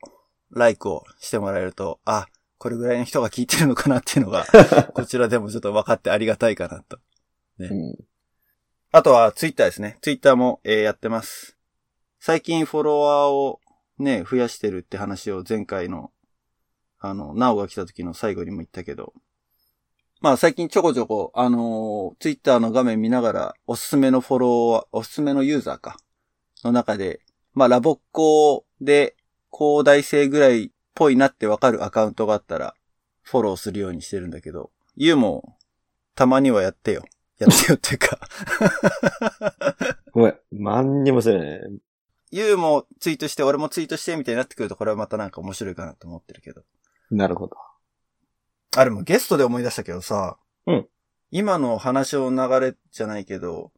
[0.51, 2.27] ライクをしてもらえると、あ、
[2.59, 4.45] これぐらいの人が聞いてるのかなっていうのが、
[4.93, 6.99] こちらでもちょっと分かってありがたいかなと。
[7.61, 7.97] うん。
[8.93, 9.97] あとはツイッターですね。
[10.03, 11.57] ツイッターも、えーやってます。
[12.19, 13.63] 最近フォロワーを
[13.99, 16.13] ね、増やしてるって話を前回の、
[16.99, 19.15] あの、ナオが来た時の最後にも言ったけど、
[20.21, 25.97] まあ最近ちょこちょこ、あのツイッターの画面見ながら、おすすめのフォロワー、おすすめのユーザーか、
[26.63, 27.21] の中で、
[27.55, 29.17] まあラボっ子で、
[29.49, 32.75] 高大生ぐらいっぽいなってわかるアカウントがあったら、
[33.23, 35.57] フォローするようにしてるんだけど、ユウも、
[36.15, 37.05] たまにはやってよ。
[37.39, 38.19] やってよっていうか、
[40.13, 40.39] ごめん。
[40.53, 41.63] 何にもせね
[42.31, 46.63] ユウもツイートして、俺もツイートしてみたいになってくると、これはまたなんか面白いかなと思ってるけど。
[47.11, 47.57] なるほど。
[48.77, 50.87] あれもゲストで思い出したけどさ、うん。
[51.31, 53.73] 今の話の流れじゃないけど、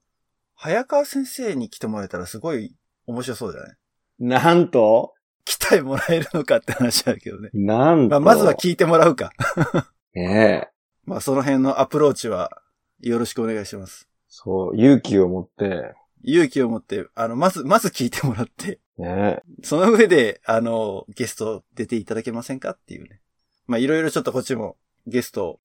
[0.55, 2.75] 早川先生に来てもらえたらすごい
[3.07, 3.77] 面白そうじゃない？
[4.19, 5.15] なんと？
[5.45, 7.51] 来てもらえるのかって話だけどね。
[7.53, 8.21] なんと？
[8.21, 9.33] まあ、まずは聞いてもらうか。
[10.15, 10.69] ねえ。
[11.05, 12.63] まあ、その辺のアプローチは
[13.01, 14.09] よろしくお願いします。
[14.29, 19.43] そう、勇気を持って、勇気を持って、あの、まず、まず聞いてもらって、ねえ。
[19.65, 22.71] その上で、あの、ゲスト出ていただけませんか？
[22.71, 23.21] っていうね。
[23.73, 25.59] まあ、いろいろちょっとこっちもゲストを、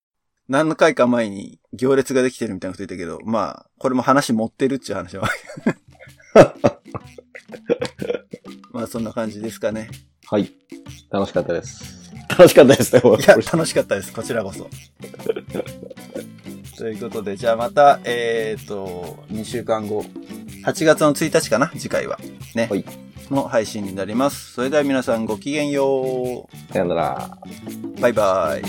[0.48, 5.28] 何回か前に行列ができてるみたいなこと言ったけど、まあ、これも話持ってるっていう話は。
[8.72, 9.90] まあ、そんな感じですかね。
[10.28, 10.54] はい。
[11.10, 12.14] 楽しかったです。
[12.30, 14.14] 楽しかったですね、いや、楽しかったです。
[14.14, 14.70] こちらこそ。
[16.78, 20.06] ということで、じゃあまた、えっ、ー、と、2週間後、
[20.64, 22.20] 8月の1日かな、次回は。
[22.54, 22.68] ね。
[22.70, 22.86] はい。
[23.32, 24.54] の配信になります。
[24.54, 26.74] それでは皆さんごきげんよう。
[26.74, 27.38] さよなら。
[28.00, 28.62] バイバイ。